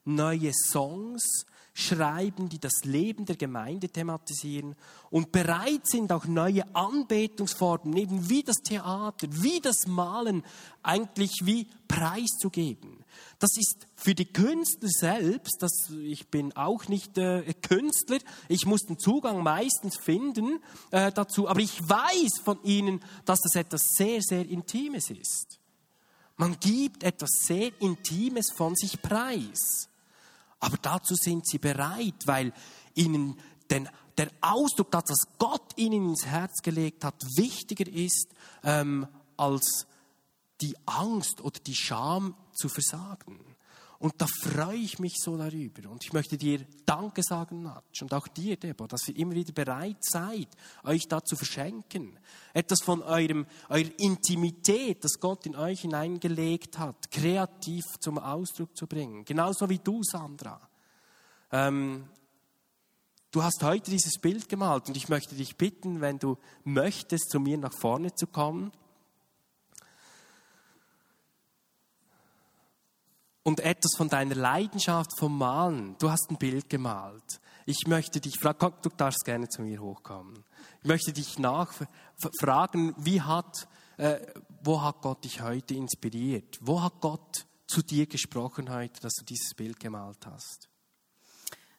neue 0.03 0.51
Songs 0.53 1.47
schreiben, 1.77 2.47
die 2.47 2.57
das 2.57 2.85
Leben 2.85 3.25
der 3.25 3.35
Gemeinde 3.35 3.89
thematisieren 3.89 4.77
und 5.09 5.33
bereit 5.33 5.81
sind, 5.83 6.13
auch 6.13 6.23
neue 6.23 6.63
Anbetungsformen, 6.73 7.97
eben 7.97 8.29
wie 8.29 8.43
das 8.43 8.55
Theater, 8.63 9.27
wie 9.29 9.59
das 9.59 9.85
Malen, 9.85 10.43
eigentlich 10.83 11.33
wie 11.43 11.67
preiszugeben. 11.89 13.03
Das 13.39 13.57
ist 13.57 13.87
für 13.93 14.15
die 14.15 14.25
Künstler 14.31 14.87
selbst, 14.87 15.57
das, 15.59 15.89
ich 16.01 16.29
bin 16.29 16.55
auch 16.55 16.87
nicht 16.87 17.17
äh, 17.17 17.53
Künstler, 17.61 18.19
ich 18.47 18.65
muss 18.65 18.83
den 18.83 18.97
Zugang 18.97 19.43
meistens 19.43 19.97
finden 19.97 20.61
äh, 20.91 21.11
dazu, 21.11 21.49
aber 21.49 21.59
ich 21.59 21.77
weiß 21.81 22.39
von 22.41 22.57
ihnen, 22.63 23.03
dass 23.25 23.41
das 23.41 23.55
etwas 23.55 23.81
sehr, 23.97 24.21
sehr 24.21 24.47
Intimes 24.47 25.09
ist. 25.09 25.59
Man 26.37 26.57
gibt 26.57 27.03
etwas 27.03 27.31
sehr 27.45 27.69
Intimes 27.81 28.53
von 28.55 28.75
sich 28.75 29.01
preis. 29.01 29.89
Aber 30.65 30.77
dazu 30.77 31.13
sind 31.13 31.47
sie 31.47 31.59
bereit, 31.59 32.25
weil 32.25 32.51
ihnen 32.95 33.39
den, 33.69 33.87
der 34.17 34.31
Ausdruck, 34.41 34.89
das, 34.89 35.03
was 35.09 35.37
Gott 35.37 35.73
ihnen 35.75 36.09
ins 36.09 36.25
Herz 36.25 36.63
gelegt 36.63 37.03
hat, 37.03 37.21
wichtiger 37.37 37.87
ist 37.87 38.33
ähm, 38.63 39.05
als 39.37 39.85
die 40.61 40.75
Angst 40.87 41.41
oder 41.41 41.59
die 41.59 41.75
Scham 41.75 42.33
zu 42.51 42.67
versagen. 42.67 43.39
Und 44.05 44.21
da 44.21 44.27
freue 44.27 44.77
ich 44.77 44.99
mich 44.99 45.15
so 45.17 45.35
darüber. 45.35 45.89
Und 45.89 46.03
ich 46.05 46.13
möchte 46.13 46.37
dir 46.37 46.63
Danke 46.85 47.23
sagen, 47.23 47.63
Natsch, 47.63 48.03
und 48.03 48.13
auch 48.13 48.27
dir, 48.27 48.55
Debo, 48.55 48.85
dass 48.85 49.07
ihr 49.07 49.17
immer 49.17 49.33
wieder 49.33 49.51
bereit 49.51 49.97
seid, 49.99 50.47
euch 50.83 51.07
da 51.07 51.23
zu 51.23 51.35
verschenken. 51.35 52.19
Etwas 52.53 52.83
von 52.83 53.01
eurem, 53.01 53.47
eurer 53.67 53.89
Intimität, 53.97 55.03
das 55.03 55.19
Gott 55.19 55.47
in 55.47 55.55
euch 55.55 55.81
hineingelegt 55.81 56.77
hat, 56.77 57.09
kreativ 57.09 57.83
zum 57.99 58.19
Ausdruck 58.19 58.77
zu 58.77 58.85
bringen. 58.85 59.25
Genauso 59.25 59.67
wie 59.71 59.79
du, 59.79 60.03
Sandra. 60.03 60.61
Ähm, 61.51 62.07
du 63.31 63.41
hast 63.41 63.63
heute 63.63 63.89
dieses 63.89 64.19
Bild 64.21 64.47
gemalt 64.47 64.87
und 64.87 64.97
ich 64.97 65.09
möchte 65.09 65.33
dich 65.33 65.55
bitten, 65.55 65.99
wenn 65.99 66.19
du 66.19 66.37
möchtest, 66.63 67.31
zu 67.31 67.39
mir 67.39 67.57
nach 67.57 67.73
vorne 67.73 68.13
zu 68.13 68.27
kommen. 68.27 68.71
Und 73.45 73.59
etwas 73.59 73.95
von 73.95 74.09
deiner 74.09 74.33
Leidenschaft 74.33 75.11
vom 75.19 75.37
Malen. 75.37 75.95
Du 75.99 76.09
hast 76.09 76.31
ein 76.31 76.37
Bild 76.37 76.67
gemalt. 76.67 77.39
Ich 77.67 77.85
möchte 77.85 78.19
dich 78.19 78.39
fragen, 78.39 78.73
du 78.81 78.89
darfst 78.89 79.23
gerne 79.23 79.47
zu 79.47 79.61
mir 79.61 79.79
hochkommen. 79.79 80.43
Ich 80.81 80.87
möchte 80.87 81.13
dich 81.13 81.37
nachfragen, 81.37 82.95
wie 82.97 83.21
hat, 83.21 83.67
äh, 83.97 84.19
wo 84.63 84.81
hat 84.81 85.01
Gott 85.01 85.23
dich 85.23 85.41
heute 85.41 85.75
inspiriert? 85.75 86.57
Wo 86.59 86.81
hat 86.81 86.99
Gott 87.01 87.45
zu 87.67 87.83
dir 87.83 88.07
gesprochen 88.07 88.71
heute, 88.71 88.99
dass 89.01 89.13
du 89.13 89.25
dieses 89.25 89.53
Bild 89.53 89.79
gemalt 89.79 90.25
hast? 90.25 90.67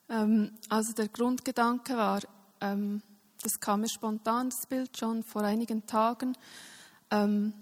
Ähm, 0.08 0.52
also 0.68 0.92
der 0.92 1.08
Grundgedanke 1.08 1.96
war, 1.96 2.20
ähm, 2.60 3.02
das 3.42 3.58
kam 3.58 3.80
mir 3.80 3.88
spontan, 3.88 4.50
das 4.50 4.68
Bild 4.68 4.96
schon 4.96 5.24
vor 5.24 5.42
einigen 5.42 5.84
Tagen, 5.84 6.36
ähm, 7.10 7.54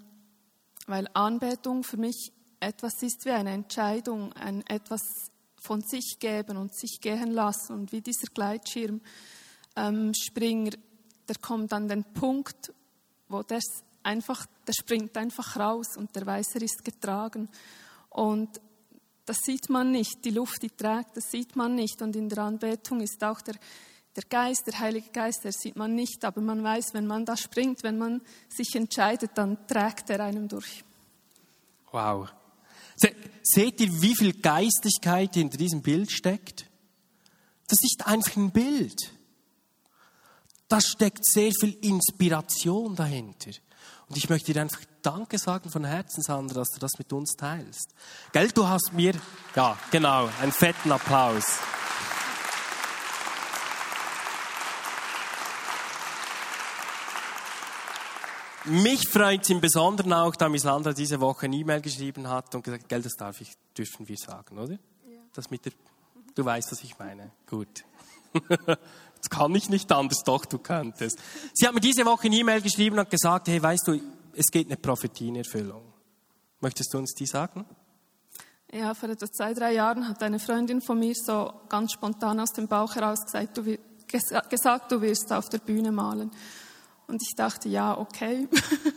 weil 0.85 1.09
Anbetung 1.15 1.83
für 1.83 1.97
mich 1.97 2.31
etwas 2.59 3.01
ist 3.01 3.25
wie 3.25 3.31
eine 3.31 3.51
Entscheidung, 3.51 4.33
ein 4.33 4.65
etwas 4.67 5.01
von 5.61 5.81
sich 5.81 6.17
geben 6.19 6.57
und 6.57 6.75
sich 6.75 6.99
gehen 7.01 7.31
lassen. 7.31 7.73
Und 7.73 7.91
wie 7.91 8.01
dieser 8.01 8.27
Gleitschirmspringer, 8.33 10.73
ähm, 10.73 10.81
der 11.27 11.35
kommt 11.41 11.73
an 11.73 11.87
den 11.87 12.03
Punkt, 12.03 12.71
wo 13.27 13.41
der 13.41 13.61
einfach, 14.03 14.45
der 14.67 14.73
springt 14.73 15.17
einfach 15.17 15.57
raus 15.57 15.97
und 15.97 16.15
der 16.15 16.25
Weißer 16.25 16.61
ist 16.61 16.85
getragen. 16.85 17.49
Und 18.09 18.61
das 19.25 19.37
sieht 19.43 19.69
man 19.69 19.91
nicht, 19.91 20.23
die 20.23 20.29
Luft, 20.29 20.61
die 20.61 20.69
trägt, 20.69 21.17
das 21.17 21.31
sieht 21.31 21.55
man 21.55 21.75
nicht. 21.75 22.01
Und 22.01 22.15
in 22.15 22.29
der 22.29 22.43
Anbetung 22.43 23.01
ist 23.01 23.23
auch 23.23 23.41
der, 23.41 23.55
der 24.15 24.23
Geist, 24.29 24.67
der 24.67 24.79
Heilige 24.79 25.09
Geist, 25.09 25.43
der 25.43 25.51
sieht 25.51 25.75
man 25.75 25.95
nicht, 25.95 26.23
aber 26.23 26.41
man 26.41 26.63
weiß, 26.63 26.93
wenn 26.93 27.07
man 27.07 27.25
da 27.25 27.35
springt, 27.35 27.83
wenn 27.83 27.97
man 27.97 28.21
sich 28.47 28.75
entscheidet, 28.75 29.31
dann 29.33 29.67
trägt 29.67 30.09
er 30.11 30.21
einem 30.21 30.47
durch. 30.47 30.85
Wow. 31.91 32.29
Seht 32.95 33.79
ihr, 33.79 34.01
wie 34.01 34.15
viel 34.15 34.33
Geistlichkeit 34.33 35.35
hinter 35.35 35.57
diesem 35.57 35.81
Bild 35.81 36.11
steckt? 36.11 36.65
Das 37.67 37.77
ist 37.83 38.05
einfach 38.05 38.35
ein 38.37 38.51
Bild. 38.51 39.11
Da 40.67 40.81
steckt 40.81 41.25
sehr 41.25 41.51
viel 41.59 41.77
Inspiration 41.81 42.95
dahinter. 42.95 43.51
Und 44.07 44.17
ich 44.17 44.29
möchte 44.29 44.53
dir 44.53 44.61
einfach 44.61 44.81
Danke 45.01 45.37
sagen 45.37 45.69
von 45.69 45.85
Herzen, 45.85 46.23
Sandra, 46.23 46.55
dass 46.55 46.71
du 46.71 46.79
das 46.79 46.97
mit 46.97 47.13
uns 47.13 47.33
teilst. 47.33 47.93
Gell, 48.31 48.49
du 48.49 48.67
hast 48.67 48.91
mir, 48.93 49.13
ja, 49.55 49.77
genau, 49.91 50.29
einen 50.41 50.51
fetten 50.51 50.91
Applaus. 50.91 51.45
Mich 58.67 59.07
freut 59.07 59.43
es 59.43 59.49
im 59.51 59.61
Besonderen 59.61 60.11
auch, 60.13 60.35
da 60.35 60.49
Sandra 60.57 60.93
diese 60.93 61.19
Woche 61.19 61.45
eine 61.45 61.55
E-Mail 61.57 61.81
geschrieben 61.81 62.27
hat 62.27 62.55
und 62.55 62.63
gesagt, 62.63 62.89
gell, 62.89 63.01
das 63.01 63.13
darf 63.13 63.39
ich, 63.39 63.53
dürfen 63.77 64.07
wir 64.07 64.17
sagen, 64.17 64.57
oder? 64.57 64.73
Ja. 64.73 65.19
Das 65.33 65.51
mit 65.51 65.65
der, 65.65 65.73
du 66.33 66.43
weißt, 66.43 66.71
was 66.71 66.83
ich 66.83 66.97
meine. 66.97 67.31
Gut. 67.47 67.85
das 68.67 69.29
kann 69.29 69.53
ich 69.53 69.69
nicht 69.69 69.91
anders, 69.91 70.23
doch, 70.25 70.45
du 70.45 70.57
könntest. 70.57 71.19
Sie 71.53 71.67
hat 71.67 71.75
mir 71.75 71.79
diese 71.79 72.05
Woche 72.05 72.25
eine 72.25 72.37
E-Mail 72.37 72.61
geschrieben 72.61 72.97
und 72.97 73.09
gesagt, 73.09 73.49
hey, 73.49 73.61
weißt 73.61 73.87
du, 73.87 74.01
es 74.33 74.47
geht 74.47 74.65
eine 74.67 74.77
Prophetie 74.77 75.27
in 75.27 75.35
Erfüllung. 75.35 75.83
Möchtest 76.59 76.91
du 76.91 76.97
uns 76.97 77.13
die 77.13 77.27
sagen? 77.27 77.65
Ja, 78.73 78.95
vor 78.95 79.09
etwa 79.09 79.27
zwei, 79.31 79.53
drei 79.53 79.73
Jahren 79.73 80.07
hat 80.07 80.23
eine 80.23 80.39
Freundin 80.39 80.81
von 80.81 80.97
mir 80.97 81.13
so 81.13 81.53
ganz 81.69 81.91
spontan 81.91 82.39
aus 82.39 82.51
dem 82.51 82.67
Bauch 82.67 82.95
heraus 82.95 83.23
gesagt, 83.23 83.57
du, 83.57 83.77
gesagt, 84.49 84.91
du 84.91 85.01
wirst 85.01 85.31
auf 85.31 85.49
der 85.49 85.59
Bühne 85.59 85.91
malen. 85.91 86.31
Und 87.07 87.21
ich 87.21 87.35
dachte, 87.35 87.69
ja, 87.69 87.97
okay, 87.97 88.47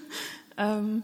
ähm, 0.57 1.03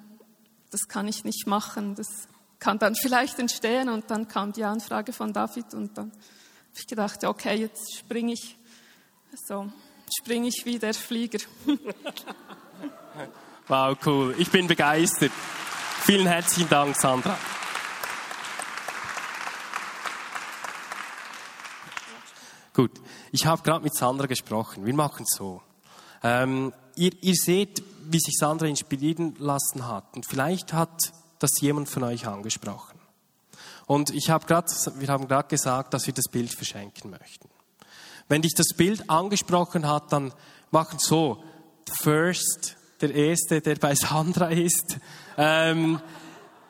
das 0.70 0.88
kann 0.88 1.06
ich 1.06 1.24
nicht 1.24 1.46
machen, 1.46 1.94
das 1.94 2.28
kann 2.58 2.78
dann 2.78 2.94
vielleicht 2.94 3.38
entstehen. 3.38 3.88
Und 3.88 4.10
dann 4.10 4.26
kam 4.28 4.52
die 4.52 4.64
Anfrage 4.64 5.12
von 5.12 5.32
David 5.32 5.74
und 5.74 5.96
dann 5.96 6.10
habe 6.10 6.78
ich 6.78 6.86
gedacht, 6.86 7.24
okay, 7.24 7.56
jetzt 7.56 7.94
springe 7.96 8.32
ich, 8.32 8.56
so, 9.46 9.70
springe 10.18 10.48
ich 10.48 10.62
wie 10.64 10.78
der 10.78 10.94
Flieger. 10.94 11.38
wow, 13.68 13.96
cool. 14.06 14.34
Ich 14.38 14.50
bin 14.50 14.66
begeistert. 14.66 15.32
Vielen 16.00 16.26
herzlichen 16.26 16.68
Dank, 16.68 16.96
Sandra. 16.96 17.38
Gut, 22.74 22.90
ich 23.30 23.46
habe 23.46 23.62
gerade 23.62 23.84
mit 23.84 23.94
Sandra 23.94 24.26
gesprochen. 24.26 24.84
Wir 24.84 24.94
machen 24.94 25.24
es 25.28 25.36
so. 25.36 25.62
Ähm, 26.24 26.72
ihr, 26.96 27.12
ihr 27.22 27.34
seht, 27.34 27.82
wie 28.10 28.20
sich 28.20 28.34
Sandra 28.38 28.66
inspirieren 28.66 29.34
lassen 29.38 29.86
hat. 29.86 30.04
Und 30.14 30.26
vielleicht 30.26 30.72
hat 30.72 31.12
das 31.38 31.60
jemand 31.60 31.88
von 31.88 32.04
euch 32.04 32.26
angesprochen. 32.26 32.98
Und 33.86 34.10
ich 34.10 34.30
habe 34.30 34.46
grad, 34.46 34.70
wir 34.98 35.08
haben 35.08 35.28
gerade 35.28 35.48
gesagt, 35.48 35.94
dass 35.94 36.06
wir 36.06 36.14
das 36.14 36.30
Bild 36.30 36.52
verschenken 36.52 37.10
möchten. 37.10 37.48
Wenn 38.28 38.42
dich 38.42 38.54
das 38.54 38.68
Bild 38.76 39.10
angesprochen 39.10 39.86
hat, 39.86 40.12
dann 40.12 40.32
machen 40.70 40.98
so, 40.98 41.42
first, 42.00 42.76
der 43.00 43.14
Erste, 43.14 43.60
der 43.60 43.76
bei 43.76 43.94
Sandra 43.94 44.48
ist, 44.48 44.98
ähm, 45.36 46.00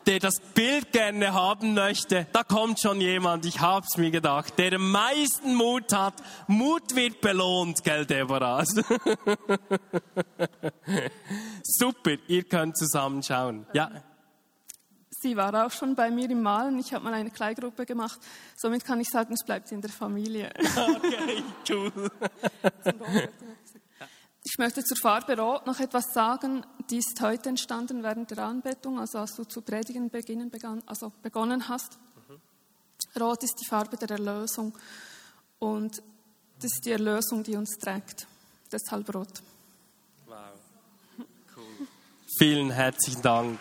der 0.07 0.19
das 0.19 0.41
Bild 0.55 0.93
gerne 0.93 1.33
haben 1.33 1.75
möchte, 1.75 2.27
da 2.33 2.43
kommt 2.43 2.81
schon 2.81 3.01
jemand, 3.01 3.47
ich 3.47 3.61
hab's 3.61 3.97
mir 3.97 4.11
gedacht, 4.11 4.59
der 4.59 4.75
am 4.75 4.91
meisten 4.91 5.55
Mut 5.55 5.93
hat. 5.93 6.15
Mut 6.47 6.95
wird 6.95 7.21
belohnt, 7.21 7.83
gell, 7.85 8.07
Deborah? 8.07 8.65
Super, 11.63 12.17
ihr 12.29 12.45
könnt 12.45 12.77
zusammenschauen. 12.77 13.67
Ja. 13.73 13.91
Sie 15.25 15.37
war 15.37 15.67
auch 15.67 15.71
schon 15.71 15.95
bei 15.95 16.11
mir 16.11 16.29
im 16.29 16.43
Malen. 16.43 16.79
Ich 16.79 16.93
habe 16.93 17.05
mal 17.05 17.15
eine 17.15 17.31
Kleingruppe 17.31 17.87
gemacht. 17.87 18.21
Somit 18.57 18.85
kann 18.85 19.01
ich 19.01 19.09
sagen, 19.09 19.33
es 19.33 19.43
bleibt 19.43 19.73
in 19.73 19.81
der 19.81 19.91
Familie. 19.91 20.51
Okay, 20.77 21.43
cool. 21.71 22.11
Ich 24.55 24.59
möchte 24.59 24.85
zur 24.85 24.97
Farbe 24.97 25.37
Rot 25.37 25.67
noch 25.67 25.81
etwas 25.81 26.13
sagen. 26.13 26.65
Die 26.89 26.99
ist 26.99 27.21
heute 27.21 27.49
entstanden 27.49 28.05
während 28.05 28.31
der 28.31 28.39
Anbetung, 28.39 29.01
also 29.01 29.19
als 29.19 29.35
du 29.35 29.43
zu 29.43 29.63
predigen 29.63 30.11
beginnen 30.11 30.49
begann, 30.49 30.81
also 30.87 31.11
begonnen 31.23 31.69
hast. 31.69 31.99
Mhm. 32.29 33.21
Rot 33.21 33.43
ist 33.43 33.57
die 33.61 33.67
Farbe 33.69 33.97
der 33.97 34.11
Erlösung 34.11 34.73
und 35.59 36.01
das 36.61 36.71
ist 36.73 36.85
die 36.85 36.93
Erlösung, 36.93 37.43
die 37.43 37.57
uns 37.57 37.79
trägt. 37.79 38.29
Deshalb 38.71 39.13
rot. 39.13 39.43
Wow. 40.27 40.37
Cool. 41.57 41.89
Vielen 42.39 42.71
herzlichen 42.71 43.23
Dank. 43.23 43.59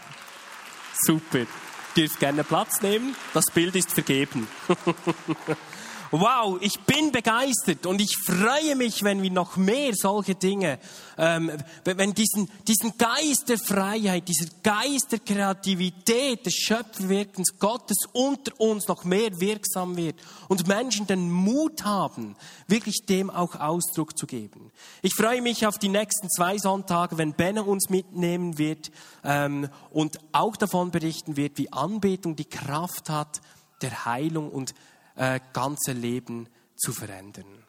Super. 1.01 1.39
Ihr 1.39 1.47
dürft 1.95 2.19
gerne 2.19 2.43
Platz 2.43 2.83
nehmen. 2.83 3.15
Das 3.33 3.45
Bild 3.45 3.75
ist 3.75 3.91
vergeben. 3.91 4.47
wow, 6.13 6.59
ich 6.61 6.79
bin 6.81 7.11
begeistert 7.11 7.87
und 7.87 7.99
ich 7.99 8.15
freue 8.17 8.75
mich, 8.75 9.03
wenn 9.03 9.23
wir 9.23 9.31
noch 9.31 9.57
mehr 9.57 9.93
solche 9.95 10.35
Dinge, 10.35 10.77
ähm, 11.17 11.51
wenn 11.83 12.13
diesen, 12.13 12.49
diesen 12.67 12.95
Geist 12.97 13.49
der 13.49 13.57
Freiheit, 13.57 14.27
dieser 14.27 14.49
Geist 14.61 15.11
der 15.11 15.19
Kreativität, 15.19 16.45
des 16.45 16.53
Schöpferwirkens 16.53 17.57
Gottes 17.57 17.97
unter 18.11 18.59
uns 18.59 18.87
noch 18.87 19.03
mehr 19.05 19.39
wirksam 19.39 19.97
wird 19.97 20.15
und 20.49 20.67
Menschen 20.67 21.07
den 21.07 21.31
Mut 21.31 21.83
haben, 21.83 22.35
wirklich 22.67 23.05
dem 23.07 23.31
auch 23.31 23.59
Ausdruck 23.59 24.15
zu 24.15 24.27
geben. 24.27 24.71
Ich 25.01 25.15
freue 25.15 25.41
mich 25.41 25.65
auf 25.65 25.79
die 25.79 25.89
nächsten 25.89 26.29
zwei 26.29 26.59
Sonntage, 26.59 27.17
wenn 27.17 27.33
Benne 27.33 27.63
uns 27.63 27.89
mitnehmen 27.89 28.59
wird 28.59 28.91
ähm, 29.23 29.67
und 29.89 30.19
auch 30.31 30.55
davon 30.55 30.91
berichten 30.91 31.37
wird, 31.37 31.57
wie 31.57 31.73
Anbetung 31.73 32.35
die 32.35 32.45
Kraft 32.45 33.09
hat 33.09 33.41
der 33.81 34.05
Heilung 34.05 34.49
und 34.49 34.73
äh, 35.15 35.39
ganze 35.53 35.93
Leben 35.93 36.49
zu 36.75 36.91
verändern. 36.91 37.63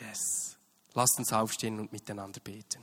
Yes. 0.00 0.56
Lasst 0.94 1.18
uns 1.18 1.32
aufstehen 1.32 1.78
und 1.78 1.92
miteinander 1.92 2.40
beten. 2.40 2.82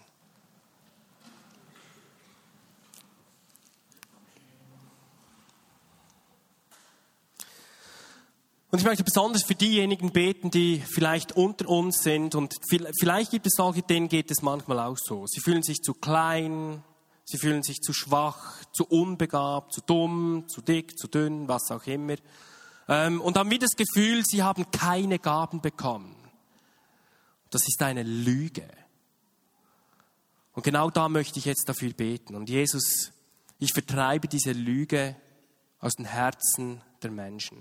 Und 8.70 8.80
ich 8.80 8.86
möchte 8.86 9.03
besonders 9.03 9.43
für 9.43 9.55
diejenigen 9.55 10.11
beten, 10.11 10.51
die 10.51 10.84
vielleicht 10.86 11.32
unter 11.32 11.70
uns 11.70 12.03
sind 12.03 12.36
und 12.36 12.53
vielleicht 12.99 13.32
gibt 13.32 13.47
es 13.47 13.53
solche, 13.55 13.82
denen 13.82 14.09
geht 14.09 14.30
es 14.30 14.41
manchmal 14.41 14.80
auch 14.80 14.97
so. 14.97 15.26
Sie 15.26 15.39
fühlen 15.39 15.63
sich 15.63 15.82
zu 15.82 15.93
klein, 15.93 16.84
sie 17.24 17.38
fühlen 17.38 17.63
sich 17.63 17.80
zu 17.80 17.93
schwach, 17.93 18.65
zu 18.74 18.86
unbegabt, 18.86 19.74
zu 19.74 19.82
dumm, 19.82 20.43
zu 20.47 20.61
dick, 20.61 20.97
zu 20.97 21.07
dünn, 21.07 21.47
was 21.47 21.72
auch 21.72 21.88
immer. 21.88 22.15
Ähm, 22.88 23.21
und 23.21 23.38
haben 23.38 23.51
wir 23.51 23.59
das 23.59 23.75
Gefühl, 23.75 24.23
sie 24.25 24.43
haben 24.43 24.69
keine 24.71 25.19
Gaben 25.19 25.61
bekommen. 25.61 26.15
Das 27.49 27.67
ist 27.67 27.81
eine 27.81 28.03
Lüge. 28.03 28.67
Und 30.53 30.63
genau 30.63 30.89
da 30.89 31.07
möchte 31.07 31.39
ich 31.39 31.45
jetzt 31.45 31.69
dafür 31.69 31.93
beten. 31.93 32.35
Und 32.35 32.49
Jesus, 32.49 33.11
ich 33.59 33.73
vertreibe 33.73 34.27
diese 34.27 34.51
Lüge 34.51 35.15
aus 35.79 35.93
den 35.93 36.05
Herzen 36.05 36.81
der 37.01 37.11
Menschen. 37.11 37.57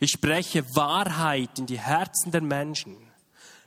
Ich 0.00 0.10
spreche 0.10 0.64
Wahrheit 0.76 1.58
in 1.58 1.66
die 1.66 1.78
Herzen 1.78 2.30
der 2.30 2.42
Menschen. 2.42 2.96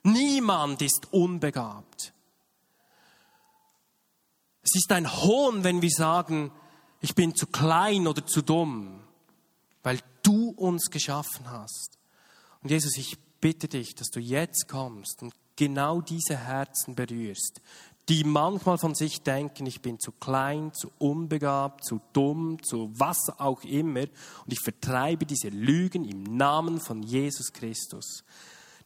Niemand 0.04 0.82
ist 0.82 1.08
unbegabt. 1.12 2.14
Es 4.64 4.76
ist 4.76 4.91
ein 4.91 5.12
Hohn, 5.12 5.64
wenn 5.64 5.82
wir 5.82 5.89
sagen, 5.89 6.52
ich 7.02 7.16
bin 7.16 7.36
zu 7.36 7.47
klein 7.47 8.08
oder 8.08 8.26
zu 8.26 8.41
dumm, 8.41 9.02
weil 9.84 9.99
du 10.32 10.50
uns 10.52 10.90
geschaffen 10.90 11.50
hast. 11.50 11.98
Und 12.64 12.72
Jesus, 12.72 12.98
ich 12.98 13.18
bitte 13.42 13.68
dich, 13.68 13.96
dass 13.96 14.10
du 14.10 14.20
jetzt 14.20 14.68
kommst 14.70 15.22
und 15.22 15.34
genau 15.58 16.00
diese 16.00 16.38
Herzen 16.38 16.96
berührst, 16.96 17.62
die 18.08 18.24
manchmal 18.24 18.78
von 18.78 18.96
sich 18.96 19.22
denken, 19.22 19.66
ich 19.66 19.82
bin 19.82 20.00
zu 20.00 20.12
klein, 20.12 20.74
zu 20.74 20.92
unbegabt, 21.00 21.84
zu 21.84 22.02
dumm, 22.14 22.64
zu 22.64 22.92
was 22.94 23.30
auch 23.38 23.64
immer. 23.64 24.02
Und 24.02 24.54
ich 24.54 24.60
vertreibe 24.60 25.26
diese 25.26 25.50
Lügen 25.50 26.06
im 26.06 26.24
Namen 26.24 26.80
von 26.80 27.04
Jesus 27.04 27.52
Christus. 27.52 28.24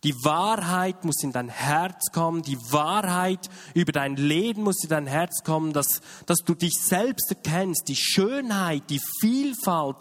Die 0.04 0.14
Wahrheit 0.24 1.04
muss 1.04 1.24
in 1.24 1.32
dein 1.32 1.50
Herz 1.50 2.12
kommen. 2.12 2.43
Die 2.43 2.60
Wahrheit 2.72 3.50
über 3.74 3.91
dein 3.91 4.16
Leben 4.18 4.62
muss 4.62 4.84
in 4.84 4.89
dein 4.89 5.08
Herz 5.08 5.43
kommen, 5.43 5.74
dass, 5.74 6.02
dass 6.28 6.39
du 6.46 6.54
dich 6.54 6.74
selbst 6.80 7.32
erkennst. 7.32 7.88
Die 7.88 7.96
Schönheit, 7.96 8.84
die 8.91 9.02
Vielfalt 9.20 9.98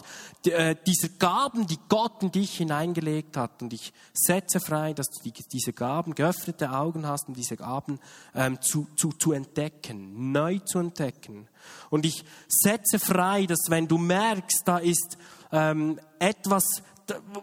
äh, 0.46 0.76
dieser 0.86 1.08
Gaben, 1.08 1.66
die 1.66 1.78
Gott 1.88 2.22
in 2.22 2.30
dich 2.30 2.56
hineingelegt 2.56 3.36
hat. 3.36 3.62
Und 3.62 3.72
ich 3.72 3.92
setze 4.12 4.60
frei, 4.60 4.92
dass 4.92 5.08
du 5.08 5.22
die, 5.22 5.32
diese 5.52 5.72
Gaben, 5.72 6.14
geöffnete 6.14 6.70
Augen 6.70 7.06
hast, 7.06 7.28
um 7.28 7.34
diese 7.34 7.56
Gaben 7.56 7.98
ähm, 8.34 8.60
zu, 8.60 8.86
zu, 8.96 9.10
zu 9.10 9.32
entdecken, 9.32 10.32
neu 10.32 10.58
zu 10.60 10.78
entdecken. 10.78 11.48
Und 11.90 12.04
ich 12.06 12.24
setze 12.48 12.98
frei, 12.98 13.46
dass 13.46 13.66
wenn 13.68 13.88
du 13.88 13.98
merkst, 13.98 14.62
da 14.64 14.78
ist 14.78 15.16
ähm, 15.52 15.98
etwas 16.18 16.82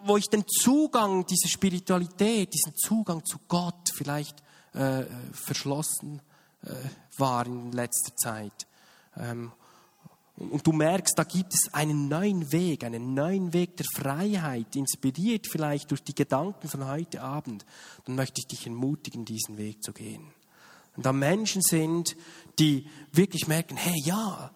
wo 0.03 0.17
ich 0.17 0.27
den 0.27 0.43
Zugang, 0.47 1.25
diese 1.25 1.47
Spiritualität, 1.47 2.53
diesen 2.53 2.75
Zugang 2.75 3.23
zu 3.25 3.37
Gott 3.47 3.91
vielleicht 3.93 4.41
äh, 4.73 5.03
verschlossen 5.31 6.21
äh, 6.63 6.69
war 7.17 7.45
in 7.45 7.71
letzter 7.71 8.15
Zeit. 8.15 8.67
Ähm, 9.17 9.51
und 10.49 10.65
du 10.65 10.71
merkst, 10.71 11.17
da 11.17 11.23
gibt 11.23 11.53
es 11.53 11.73
einen 11.73 12.07
neuen 12.07 12.51
Weg, 12.51 12.83
einen 12.83 13.13
neuen 13.13 13.53
Weg 13.53 13.77
der 13.77 13.85
Freiheit, 13.95 14.75
inspiriert 14.75 15.47
vielleicht 15.47 15.91
durch 15.91 16.03
die 16.03 16.15
Gedanken 16.15 16.67
von 16.67 16.87
heute 16.87 17.21
Abend, 17.21 17.65
dann 18.05 18.15
möchte 18.15 18.39
ich 18.39 18.47
dich 18.47 18.65
ermutigen, 18.65 19.25
diesen 19.25 19.57
Weg 19.57 19.83
zu 19.83 19.93
gehen. 19.93 20.33
Und 20.95 21.05
da 21.05 21.13
Menschen 21.13 21.61
sind, 21.61 22.15
die 22.59 22.85
wirklich 23.11 23.47
merken, 23.47 23.77
hey, 23.77 23.95
ja, 24.03 24.51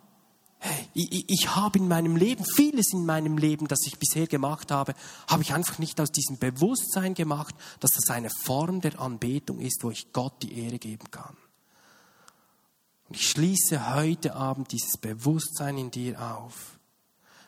ich, 0.93 1.25
ich 1.27 1.55
habe 1.55 1.77
in 1.77 1.87
meinem 1.87 2.15
Leben, 2.15 2.43
vieles 2.55 2.91
in 2.93 3.05
meinem 3.05 3.37
Leben, 3.37 3.67
das 3.67 3.79
ich 3.85 3.99
bisher 3.99 4.27
gemacht 4.27 4.71
habe, 4.71 4.95
habe 5.27 5.43
ich 5.43 5.53
einfach 5.53 5.79
nicht 5.79 5.99
aus 6.01 6.11
diesem 6.11 6.37
Bewusstsein 6.37 7.13
gemacht, 7.13 7.55
dass 7.79 7.91
das 7.91 8.09
eine 8.09 8.29
Form 8.29 8.81
der 8.81 8.99
Anbetung 8.99 9.59
ist, 9.59 9.83
wo 9.83 9.91
ich 9.91 10.11
Gott 10.11 10.41
die 10.41 10.57
Ehre 10.59 10.79
geben 10.79 11.11
kann. 11.11 11.37
Und 13.07 13.17
ich 13.17 13.29
schließe 13.29 13.95
heute 13.95 14.35
Abend 14.35 14.71
dieses 14.71 14.97
Bewusstsein 14.97 15.77
in 15.77 15.91
dir 15.91 16.19
auf, 16.19 16.79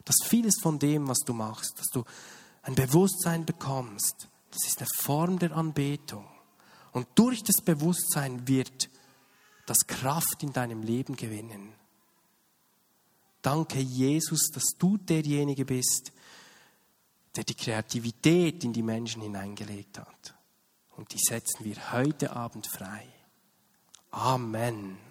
dass 0.05 0.18
vieles 0.24 0.55
von 0.62 0.80
dem, 0.80 1.08
was 1.08 1.20
du 1.20 1.34
machst, 1.34 1.80
dass 1.80 1.88
du 1.88 2.03
ein 2.62 2.76
Bewusstsein 2.76 3.45
bekommst, 3.45 4.28
das 4.51 4.68
ist 4.68 4.80
eine 4.80 4.88
Form 4.97 5.39
der 5.39 5.51
Anbetung. 5.51 6.26
Und 6.91 7.08
durch 7.16 7.43
das 7.43 7.62
Bewusstsein 7.62 8.47
wird 8.47 8.89
das 9.66 9.86
Kraft 9.86 10.43
in 10.43 10.53
deinem 10.53 10.82
Leben 10.82 11.16
gewinnen. 11.16 11.74
Danke, 13.41 13.80
Jesus, 13.80 14.49
dass 14.53 14.76
du 14.78 14.97
derjenige 14.97 15.66
bist, 15.66 16.12
der 17.36 17.43
die 17.43 17.53
Kreativität 17.53 18.64
in 18.64 18.74
die 18.74 18.82
Menschen 18.82 19.22
hineingelegt 19.22 19.99
hat. 19.99 20.36
Und 20.95 21.14
die 21.14 21.20
setzen 21.20 21.64
wir 21.64 21.91
heute 21.91 22.36
Abend 22.36 22.68
frei. 22.68 23.08
Amen. 24.12 25.07